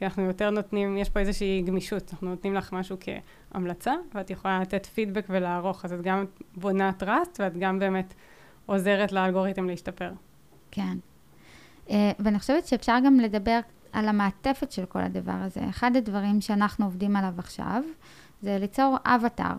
כי 0.00 0.04
אנחנו 0.04 0.22
יותר 0.22 0.50
נותנים, 0.50 0.96
יש 0.96 1.08
פה 1.08 1.20
איזושהי 1.20 1.62
גמישות, 1.66 2.12
אנחנו 2.12 2.28
נותנים 2.28 2.54
לך 2.54 2.72
משהו 2.72 2.96
כהמלצה, 3.00 3.94
ואת 4.14 4.30
יכולה 4.30 4.60
לתת 4.60 4.86
פידבק 4.86 5.26
ולערוך, 5.28 5.84
אז 5.84 5.92
את 5.92 6.02
גם 6.02 6.24
בונה 6.56 6.92
trust, 6.92 7.40
ואת 7.40 7.56
גם 7.58 7.78
באמת 7.78 8.14
עוזרת 8.66 9.12
לאלגוריתם 9.12 9.66
להשתפר. 9.66 10.12
כן. 10.70 10.98
Uh, 11.86 11.92
ואני 12.18 12.38
חושבת 12.38 12.66
שאפשר 12.66 12.96
גם 13.04 13.20
לדבר 13.20 13.60
על 13.92 14.08
המעטפת 14.08 14.72
של 14.72 14.84
כל 14.84 14.98
הדבר 14.98 15.36
הזה. 15.40 15.60
אחד 15.68 15.96
הדברים 15.96 16.40
שאנחנו 16.40 16.84
עובדים 16.84 17.16
עליו 17.16 17.34
עכשיו, 17.38 17.82
זה 18.42 18.58
ליצור 18.60 18.96
אבטאר. 19.04 19.56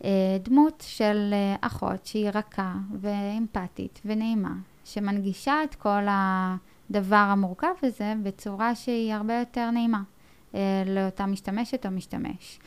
Uh, 0.00 0.04
דמות 0.42 0.84
של 0.86 1.34
uh, 1.34 1.58
אחות 1.66 2.06
שהיא 2.06 2.30
רכה 2.34 2.74
ואמפתית 3.00 4.00
ונעימה, 4.04 4.54
שמנגישה 4.84 5.64
את 5.64 5.74
כל 5.74 6.08
ה... 6.08 6.56
הדבר 6.90 7.16
המורכב 7.16 7.74
הזה 7.82 8.14
בצורה 8.22 8.74
שהיא 8.74 9.14
הרבה 9.14 9.38
יותר 9.38 9.70
נעימה 9.70 10.02
אה, 10.54 10.82
לאותה 10.86 11.26
משתמשת 11.26 11.86
או 11.86 11.90
משתמש. 11.90 12.58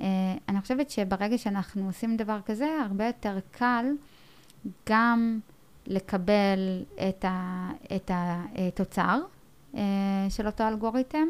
אה, 0.00 0.06
אני 0.48 0.60
חושבת 0.60 0.90
שברגע 0.90 1.38
שאנחנו 1.38 1.86
עושים 1.86 2.16
דבר 2.16 2.38
כזה, 2.46 2.68
הרבה 2.84 3.06
יותר 3.06 3.38
קל 3.50 3.86
גם 4.88 5.40
לקבל 5.86 6.82
את, 7.08 7.24
ה, 7.24 7.70
את 7.96 8.10
התוצר 8.14 9.20
אה, 9.74 9.80
של 10.28 10.46
אותו 10.46 10.68
אלגוריתם. 10.68 11.28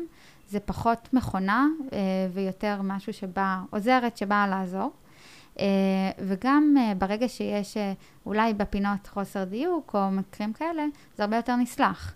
זה 0.48 0.60
פחות 0.60 1.08
מכונה 1.12 1.66
אה, 1.92 1.98
ויותר 2.32 2.80
משהו 2.82 3.12
שבא, 3.12 3.58
עוזרת 3.70 4.16
שבאה 4.16 4.46
לעזור. 4.46 4.92
וגם 6.18 6.76
ברגע 6.98 7.28
שיש 7.28 7.76
אולי 8.26 8.54
בפינות 8.54 9.06
חוסר 9.06 9.44
דיוק 9.44 9.94
או 9.94 10.10
מקרים 10.10 10.52
כאלה, 10.52 10.84
זה 11.16 11.22
הרבה 11.22 11.36
יותר 11.36 11.56
נסלח. 11.56 12.14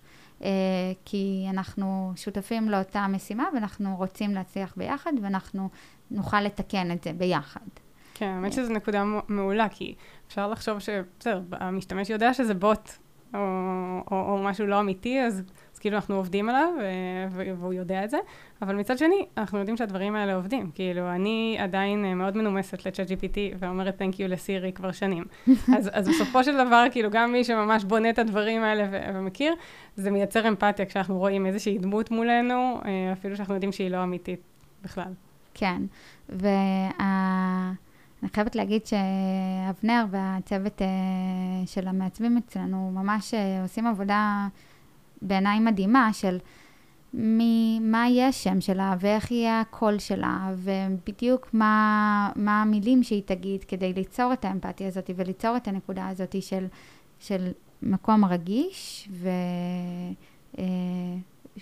כי 1.05 1.46
אנחנו 1.51 2.12
שותפים 2.16 2.68
לאותה 2.68 3.07
משימה 3.09 3.44
ואנחנו 3.55 3.96
רוצים 3.96 4.35
להצליח 4.35 4.74
ביחד 4.77 5.12
ואנחנו 5.22 5.68
נוכל 6.11 6.40
לתקן 6.40 6.92
את 6.92 7.05
זה 7.05 7.12
ביחד. 7.12 7.61
כן, 8.14 8.27
האמת 8.27 8.53
שזו 8.53 8.72
נקודה 8.72 9.05
מעולה, 9.29 9.68
כי 9.68 9.94
אפשר 10.27 10.48
לחשוב 10.48 10.79
שבסדר, 10.79 11.42
המשתמש 11.53 12.11
יודע 12.11 12.35
שזה 12.35 12.55
בוט 12.55 12.90
או, 13.35 13.40
או, 14.11 14.33
או 14.33 14.38
משהו 14.42 14.66
לא 14.66 14.81
אמיתי, 14.81 15.20
אז, 15.20 15.42
אז 15.78 15.80
כאילו 15.80 15.96
אנחנו 15.96 16.14
עובדים 16.14 16.48
עליו, 16.48 16.68
והוא 17.58 17.72
יודע 17.72 18.04
את 18.04 18.10
זה, 18.10 18.18
אבל 18.62 18.74
מצד 18.74 18.98
שני, 18.98 19.26
אנחנו 19.36 19.58
יודעים 19.58 19.76
שהדברים 19.76 20.14
האלה 20.14 20.34
עובדים. 20.34 20.70
כאילו, 20.74 21.10
אני 21.10 21.56
עדיין 21.60 22.04
אה, 22.04 22.14
מאוד 22.14 22.36
מנומסת 22.36 22.86
ל-chat 22.86 23.08
GPT 23.08 23.36
ואומרת 23.58 24.02
Thank 24.02 24.14
you 24.14 24.22
לסירי 24.28 24.72
כבר 24.72 24.92
שנים. 24.92 25.24
אז, 25.76 25.90
אז 25.92 26.08
בסופו 26.08 26.44
של 26.44 26.66
דבר, 26.66 26.84
כאילו, 26.90 27.10
גם 27.10 27.32
מי 27.32 27.44
שממש 27.44 27.84
בונה 27.84 28.10
את 28.10 28.18
הדברים 28.18 28.62
האלה 28.62 28.86
ו- 28.90 29.18
ומכיר, 29.18 29.54
זה 29.96 30.10
מייצר 30.10 30.48
אמפתיה 30.48 30.86
כשאנחנו 30.86 31.18
רואים 31.18 31.46
איזושהי 31.46 31.78
דמות 31.78 32.10
מולנו, 32.10 32.80
אה, 32.84 33.12
אפילו 33.12 33.36
שאנחנו 33.36 33.54
יודעים 33.54 33.72
שהיא 33.72 33.90
לא 33.90 34.02
אמיתית 34.02 34.40
בכלל. 34.82 35.12
כן, 35.54 35.82
וה... 36.28 36.50
אני 38.22 38.30
חייבת 38.30 38.56
להגיד 38.56 38.82
שאבנר 38.86 40.04
והצוות 40.10 40.82
של 41.66 41.88
המעצבים 41.88 42.36
אצלנו 42.36 42.90
ממש 42.94 43.34
עושים 43.62 43.86
עבודה 43.86 44.48
בעיניי 45.22 45.61
מדהימה 45.61 46.12
של 46.12 46.38
מי, 47.14 47.81
מה 47.83 48.09
יהיה 48.09 48.28
השם 48.28 48.61
שלה 48.61 48.94
ואיך 49.00 49.31
יהיה 49.31 49.61
הקול 49.61 49.98
שלה 49.98 50.52
ובדיוק 50.57 51.48
מה, 51.52 52.31
מה 52.37 52.62
המילים 52.62 53.02
שהיא 53.02 53.22
תגיד 53.26 53.64
כדי 53.64 53.92
ליצור 53.92 54.33
את 54.33 54.44
האמפתיה 54.44 54.87
הזאת 54.87 55.11
וליצור 55.16 55.57
את 55.57 55.68
הנקודה 55.68 56.09
הזאת 56.09 56.42
של, 56.42 56.66
של 57.18 57.52
מקום 57.83 58.24
רגיש 58.24 59.09
ו, 59.12 59.28
uh, 60.54 60.59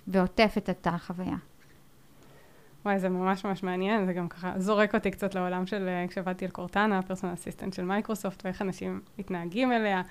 ועוטף 0.09 0.55
את 0.59 0.69
אותה 0.69 0.99
חוויה. 0.99 1.37
וואי, 2.85 2.99
זה 2.99 3.09
ממש 3.09 3.45
ממש 3.45 3.62
מעניין, 3.62 4.07
זה 4.07 4.12
גם 4.12 4.29
ככה 4.29 4.53
זורק 4.57 4.95
אותי 4.95 5.11
קצת 5.11 5.35
לעולם 5.35 5.66
של, 5.66 5.88
אה, 5.88 6.09
כשעבדתי 6.09 6.45
על 6.45 6.51
קורטנה, 6.51 6.99
הפרסונל 6.99 7.35
אסיסטנט 7.35 7.73
של 7.73 7.85
מייקרוסופט, 7.85 8.45
ואיך 8.45 8.62
אנשים 8.62 9.01
מתנהגים 9.19 9.73
אליה, 9.73 10.03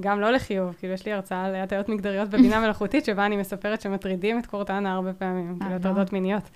גם 0.00 0.20
לא 0.20 0.30
לחיוב, 0.30 0.74
כאילו 0.78 0.94
יש 0.94 1.06
לי 1.06 1.12
הרצאה 1.12 1.44
על 1.44 1.54
הטיות 1.54 1.88
מגדריות 1.88 2.28
בבינה 2.28 2.60
מלאכותית, 2.64 3.04
שבה 3.04 3.26
אני 3.26 3.36
מספרת 3.36 3.80
שמטרידים 3.80 4.38
את 4.38 4.46
קורטנה 4.46 4.94
הרבה 4.94 5.12
פעמים, 5.12 5.58
כאילו 5.58 5.74
הטרדות 5.74 6.12
מיניות. 6.12 6.50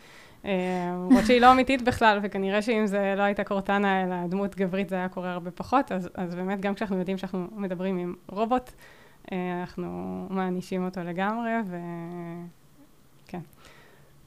אה, 0.44 0.50
למרות 1.08 1.26
שהיא 1.26 1.40
לא 1.40 1.52
אמיתית 1.52 1.82
בכלל, 1.82 2.18
וכנראה 2.22 2.62
שאם 2.62 2.86
זה 2.86 3.14
לא 3.16 3.22
הייתה 3.22 3.44
קורטנה, 3.44 4.02
אלא 4.02 4.26
דמות 4.26 4.56
גברית, 4.56 4.88
זה 4.88 4.96
היה 4.96 5.08
קורה 5.08 5.32
הרבה 5.32 5.50
פחות, 5.50 5.92
אז, 5.92 6.08
אז 6.14 6.34
באמת 6.34 6.60
גם 6.60 6.74
כשאנחנו 6.74 6.98
יודעים 6.98 7.18
שאנחנו 7.18 7.46
מדברים 7.52 7.98
עם 7.98 8.14
רובוט, 8.28 8.70
אה, 9.32 9.60
אנחנו 9.60 10.26
מענישים 10.30 10.84
אותו 10.84 11.00
לגמרי, 11.00 11.50
וכן. 13.26 13.40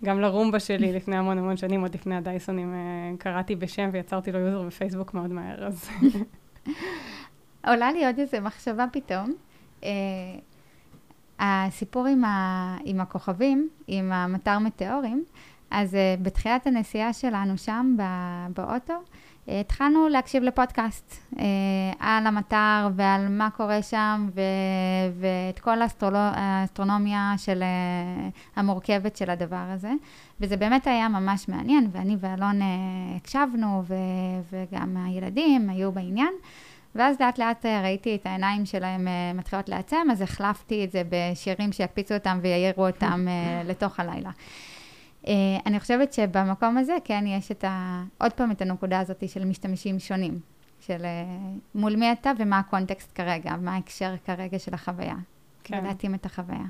גם 0.03 0.19
לרומבה 0.19 0.59
שלי 0.59 0.93
לפני 0.97 1.15
המון 1.15 1.37
המון 1.37 1.57
שנים, 1.57 1.81
עוד 1.81 1.95
לפני 1.95 2.15
הדייסונים, 2.15 2.73
אה, 2.73 3.17
קראתי 3.17 3.55
בשם 3.55 3.89
ויצרתי 3.91 4.31
לו 4.31 4.39
יוזר 4.39 4.61
בפייסבוק 4.61 5.13
מאוד 5.13 5.31
מהר, 5.31 5.65
אז... 5.65 5.89
עולה 7.67 7.91
לי 7.91 8.05
עוד 8.05 8.19
איזה 8.19 8.39
מחשבה 8.39 8.85
פתאום. 8.91 9.33
Uh, 9.81 9.85
הסיפור 11.39 12.05
עם, 12.05 12.25
ה, 12.25 12.77
עם 12.83 13.01
הכוכבים, 13.01 13.69
עם 13.87 14.11
המטר 14.11 14.59
מטאורים, 14.59 15.23
אז 15.71 15.93
uh, 15.93 16.23
בתחילת 16.23 16.67
הנסיעה 16.67 17.13
שלנו 17.13 17.57
שם 17.57 17.95
באוטו, 18.53 18.93
התחלנו 19.47 20.09
להקשיב 20.09 20.43
לפודקאסט 20.43 21.15
אה, 21.39 21.45
על 21.99 22.27
המטר 22.27 22.89
ועל 22.95 23.27
מה 23.29 23.49
קורה 23.49 23.81
שם 23.81 24.29
ו, 24.35 24.41
ואת 25.19 25.59
כל 25.59 25.81
האסטרולו, 25.81 26.17
האסטרונומיה 26.17 27.33
של, 27.37 27.63
אה, 27.63 28.29
המורכבת 28.55 29.15
של 29.15 29.29
הדבר 29.29 29.65
הזה. 29.73 29.91
וזה 30.39 30.57
באמת 30.57 30.87
היה 30.87 31.09
ממש 31.09 31.49
מעניין, 31.49 31.89
ואני 31.91 32.15
ואלון 32.19 32.61
אה, 32.61 32.67
הקשבנו 33.15 33.83
ו, 33.87 33.93
וגם 34.51 34.97
הילדים 35.05 35.69
היו 35.69 35.91
בעניין. 35.91 36.33
ואז 36.95 37.19
לאט 37.19 37.37
לאט 37.37 37.65
ראיתי 37.65 38.15
את 38.15 38.25
העיניים 38.25 38.65
שלהם 38.65 39.07
מתחילות 39.35 39.69
לעצם, 39.69 40.07
אז 40.11 40.21
החלפתי 40.21 40.83
את 40.83 40.91
זה 40.91 41.01
בשירים 41.09 41.71
שיקפיצו 41.71 42.13
אותם 42.13 42.39
ויעירו 42.41 42.87
אותם 42.87 43.27
לתוך 43.69 43.99
הלילה. 43.99 44.31
אני 45.65 45.79
חושבת 45.79 46.13
שבמקום 46.13 46.77
הזה, 46.77 46.95
כן, 47.03 47.23
יש 47.27 47.51
את 47.51 47.63
ה... 47.63 48.03
עוד 48.17 48.33
פעם 48.33 48.51
את 48.51 48.61
הנקודה 48.61 48.99
הזאת 48.99 49.29
של 49.29 49.45
משתמשים 49.45 49.99
שונים, 49.99 50.39
של 50.79 51.05
מול 51.75 51.95
מי 51.95 52.11
אתה 52.11 52.31
ומה 52.39 52.59
הקונטקסט 52.59 53.11
כרגע, 53.15 53.55
מה 53.61 53.75
ההקשר 53.75 54.13
כרגע 54.25 54.59
של 54.59 54.73
החוויה. 54.73 55.15
כן. 55.65 55.79
ולהתאים 55.83 56.15
את 56.15 56.25
החוויה. 56.25 56.65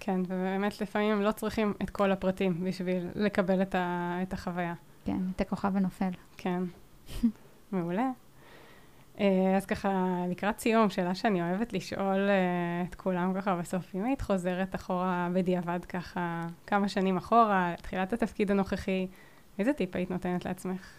כן, 0.00 0.20
ובאמת 0.28 0.80
לפעמים 0.80 1.12
הם 1.12 1.22
לא 1.22 1.32
צריכים 1.32 1.74
את 1.82 1.90
כל 1.90 2.12
הפרטים 2.12 2.64
בשביל 2.64 3.08
לקבל 3.14 3.62
את, 3.62 3.74
ה... 3.74 4.18
את 4.22 4.32
החוויה. 4.32 4.74
כן, 5.04 5.18
את 5.36 5.40
הכוכב 5.40 5.76
הנופל. 5.76 6.10
כן, 6.36 6.62
מעולה. 7.72 8.10
אה, 9.22 9.56
אז 9.56 9.66
ככה, 9.66 10.24
לקראת 10.30 10.58
סיום, 10.58 10.90
שאלה 10.90 11.14
שאני 11.14 11.42
אוהבת 11.42 11.72
לשאול 11.72 12.28
uh, 12.28 12.88
את 12.88 12.94
כולם 12.94 13.32
ככה 13.36 13.56
בסוף, 13.56 13.94
אם 13.94 14.04
היית 14.04 14.20
חוזרת 14.20 14.74
אחורה 14.74 15.28
בדיעבד 15.32 15.84
ככה 15.84 16.46
כמה 16.66 16.88
שנים 16.88 17.16
אחורה, 17.16 17.74
תחילת 17.82 18.12
התפקיד 18.12 18.50
הנוכחי, 18.50 19.06
איזה 19.58 19.72
טיפ 19.72 19.96
היית 19.96 20.10
נותנת 20.10 20.44
לעצמך? 20.44 20.90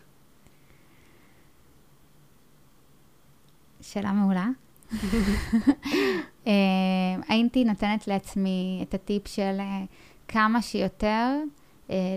שאלה 3.81 4.11
מעולה. 4.11 4.47
הייתי 7.29 7.63
נותנת 7.65 8.07
לעצמי 8.07 8.85
את 8.89 8.93
הטיפ 8.93 9.27
של 9.27 9.57
כמה 10.27 10.61
שיותר 10.61 11.39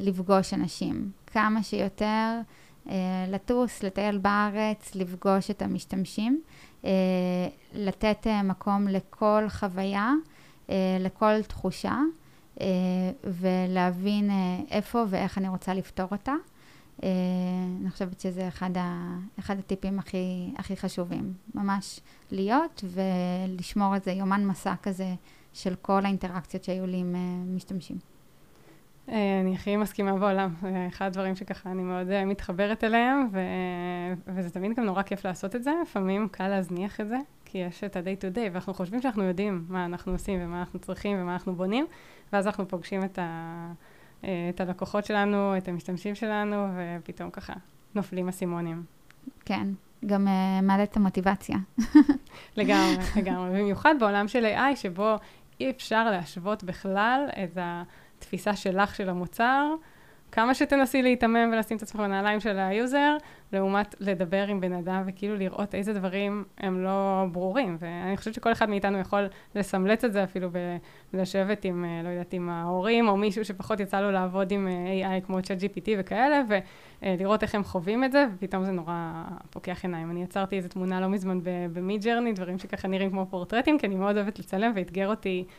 לפגוש 0.01 0.55
אנשים, 0.55 1.11
כמה 1.27 1.63
שיותר... 1.63 2.41
אה, 2.89 3.27
לטוס, 3.29 3.83
לטייל 3.83 4.19
בארץ, 4.19 4.95
לפגוש 4.95 5.51
את 5.51 5.63
המשתמשים, 5.63 6.43
אה, 6.85 6.91
לתת 7.75 8.27
אה, 8.27 8.43
מקום 8.43 8.89
לכל 8.89 9.45
חוויה, 9.49 10.13
לכל 11.01 11.43
תחושה, 11.43 11.99
ולהבין 13.25 14.31
איפה 14.71 15.05
ואיך 15.09 15.39
אני 15.39 15.49
רוצה 15.49 15.75
לפתור 15.75 16.07
אותה. 16.11 16.35
אני 17.81 17.91
חושבת 17.91 18.21
שזה 18.21 18.49
אחד, 18.49 18.77
ה, 18.77 19.17
אחד 19.39 19.59
הטיפים 19.59 19.99
הכי, 19.99 20.53
הכי 20.57 20.77
חשובים. 20.77 21.35
ממש 21.55 22.01
להיות 22.31 22.85
ולשמור 22.85 23.95
איזה 23.95 24.13
יומן 24.13 24.47
מסע 24.47 24.75
כזה 24.83 25.15
של 25.53 25.75
כל 25.83 26.05
האינטראקציות 26.05 26.65
שהיו 26.65 26.87
לי 26.87 26.97
עם 26.97 27.17
משתמשים. 27.57 27.97
אה, 29.09 29.41
אני 29.41 29.55
הכי 29.55 29.77
מסכימה 29.77 30.19
בעולם, 30.19 30.55
זה 30.63 30.87
אחד 30.89 31.07
הדברים 31.07 31.37
שככה 31.37 31.71
אני 31.71 31.83
מאוד 31.83 32.11
אה, 32.11 32.25
מתחברת 32.25 32.85
אליהם, 32.85 33.29
ו... 33.33 33.41
וזה 34.27 34.51
תמיד 34.51 34.77
גם 34.77 34.85
נורא 34.85 35.03
כיף 35.03 35.25
לעשות 35.25 35.57
את 35.57 35.63
זה, 35.63 35.71
לפעמים 35.83 36.29
קל 36.29 36.49
להזניח 36.49 37.01
את 37.01 37.09
זה, 37.09 37.17
כי 37.45 37.59
יש 37.59 37.85
את 37.85 37.97
ה-day 37.97 38.23
to 38.23 38.37
day, 38.37 38.53
ואנחנו 38.53 38.75
חושבים 38.75 39.03
שאנחנו 39.03 39.23
יודעים 39.23 39.65
מה 39.69 39.85
אנחנו 39.85 40.13
עושים 40.13 40.39
ומה 40.43 40.61
אנחנו 40.61 40.79
צריכים 40.79 41.19
ומה 41.21 41.33
אנחנו 41.33 41.55
בונים, 41.55 41.87
ואז 42.33 42.47
אנחנו 42.47 42.69
פוגשים 42.69 43.05
את, 43.05 43.19
ה... 43.19 43.73
אה, 44.25 44.51
את 44.55 44.61
הלקוחות 44.61 45.05
שלנו, 45.05 45.57
את 45.57 45.69
המשתמשים 45.69 46.15
שלנו, 46.15 46.67
ופתאום 46.77 47.31
ככה 47.31 47.53
נופלים 47.95 48.29
אסימונים. 48.29 48.85
כן, 49.45 49.69
גם 50.07 50.27
uh, 50.27 50.65
מעלה 50.65 50.83
את 50.83 50.97
המוטיבציה. 50.97 51.57
לגמרי, 52.57 52.97
לגמרי. 53.17 53.51
במיוחד 53.51 53.95
בעולם 54.01 54.29
של 54.29 54.45
AI, 54.45 54.77
שבו 54.77 55.17
אי 55.61 55.71
אפשר 55.71 56.11
להשוות 56.11 56.65
בכלל 56.65 57.29
את 57.45 57.59
ה... 57.59 57.83
התפיסה 58.19 58.57
שלך 58.57 58.95
של 58.95 59.09
המוצר, 59.09 59.75
כמה 60.33 60.55
שתנסי 60.55 61.03
להיתמם 61.03 61.51
ולשים 61.53 61.77
את 61.77 61.83
עצמך 61.83 62.01
בנעליים 62.01 62.41
של 62.41 62.59
ה-user, 62.59 63.17
לעומת 63.53 63.95
לדבר 64.01 64.47
עם 64.47 64.61
בן 64.61 64.73
אדם 64.73 65.03
וכאילו 65.07 65.37
לראות 65.37 65.75
איזה 65.75 65.93
דברים 65.93 66.45
הם 66.59 66.85
לא 66.85 67.25
ברורים. 67.33 67.77
ואני 67.81 68.17
חושבת 68.17 68.35
שכל 68.35 68.53
אחד 68.53 68.69
מאיתנו 68.69 68.99
יכול 68.99 69.29
לסמלץ 69.55 70.05
את 70.05 70.13
זה 70.13 70.25
אפילו 70.25 70.49
בלשבת 71.13 71.65
עם, 71.65 71.85
אה, 71.85 72.03
לא 72.05 72.09
יודעת, 72.09 72.33
עם 72.33 72.49
ההורים, 72.49 73.09
או 73.09 73.17
מישהו 73.17 73.45
שפחות 73.45 73.81
יצא 73.81 74.01
לו 74.01 74.11
לעבוד 74.11 74.53
עם 74.53 74.69
אה, 74.69 75.19
AI 75.19 75.27
כמו 75.27 75.43
צ'אט 75.43 75.59
GPT 75.59 75.89
וכאלה, 75.99 76.43
ולראות 77.03 77.43
איך 77.43 77.55
הם 77.55 77.65
חווים 77.65 78.05
את 78.05 78.13
זה, 78.13 78.27
ופתאום 78.35 78.65
זה 78.65 78.73
נורא 78.73 79.25
פוקח 79.51 79.85
עיניים. 79.85 80.11
אני 80.11 80.23
יצרתי 80.23 80.57
איזו 80.57 80.69
תמונה 80.69 81.01
לא 81.01 81.09
מזמן 81.09 81.39
במיד 81.73 82.05
ג'רני, 82.05 82.33
דברים 82.33 82.59
שככה 82.59 82.89
נראים 82.89 83.11
כמו 83.11 83.27
פורטרטים, 83.31 83.79
כי 83.79 83.87
אני 83.87 83.95
מאוד 83.95 84.17
אוהבת 84.17 84.39
לצלם, 84.39 84.73
ואתגר 84.75 85.09
אותי 85.09 85.45
אה, 85.49 85.55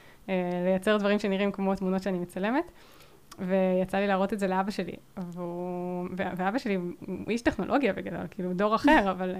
לייצר 0.65 0.97
דברים 0.97 1.19
שנראים 1.19 1.51
כמו 1.51 1.73
התמונות 1.73 2.03
שאני 2.03 2.19
מצלמת. 2.19 2.71
ויצא 3.39 3.97
לי 3.97 4.07
להראות 4.07 4.33
את 4.33 4.39
זה 4.39 4.47
לאבא 4.47 4.71
שלי. 4.71 4.95
והוא, 5.17 6.07
ואבא 6.17 6.57
שלי 6.57 6.75
הוא 6.75 6.89
איש 7.29 7.41
טכנולוגיה 7.41 7.93
בגדול, 7.93 8.27
כאילו 8.31 8.53
דור 8.53 8.75
אחר, 8.75 9.11
אבל, 9.11 9.35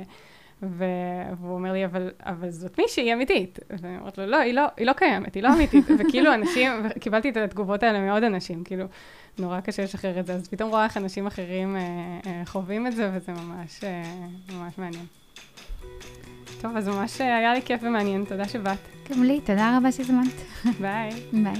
והוא 0.62 1.54
אומר 1.54 1.72
לי, 1.72 1.86
אבל, 1.86 2.12
אבל 2.20 2.50
זאת 2.50 2.80
מישהי 2.80 3.14
אמיתית. 3.14 3.60
ואני 3.70 3.98
אומרת 3.98 4.18
לו, 4.18 4.26
לא, 4.26 4.38
היא 4.38 4.54
לא, 4.54 4.62
היא 4.78 4.86
לא 4.86 4.94
קיימת, 4.94 5.36
היא 5.36 5.44
לא 5.44 5.54
אמיתית. 5.54 5.86
וכאילו 6.00 6.34
אנשים, 6.34 6.72
קיבלתי 7.00 7.30
את 7.30 7.38
התגובות 7.38 7.84
האלה 7.84 8.00
מעוד 8.00 8.24
אנשים, 8.24 8.64
כאילו, 8.64 8.86
נורא 9.40 9.60
קשה 9.60 9.84
לשחרר 9.84 10.20
את 10.20 10.26
זה. 10.26 10.34
אז 10.34 10.48
פתאום 10.48 10.70
רואה 10.70 10.84
איך 10.84 10.98
אנשים 10.98 11.28
אחרים 11.28 11.76
אה, 11.76 11.82
אה, 12.26 12.42
חווים 12.46 12.88
את 12.88 12.96
זה, 12.96 13.12
וזה 13.14 13.32
ממש, 13.32 13.84
אה, 13.84 14.04
ממש 14.54 14.78
מעניין. 14.78 15.06
טוב, 16.62 16.78
אז 16.78 16.88
ממש 16.88 17.22
היה 17.22 17.54
לי 17.54 17.62
כיף 17.62 17.82
ומעניין, 17.84 18.26
תודה 18.26 18.48
שבאת. 18.48 18.97
גם 19.12 19.24
לי, 19.24 19.42
תודה 19.42 19.78
רבה 19.78 19.92
שהזמנת. 19.92 20.34
ביי. 20.82 21.10
ביי. 21.34 21.54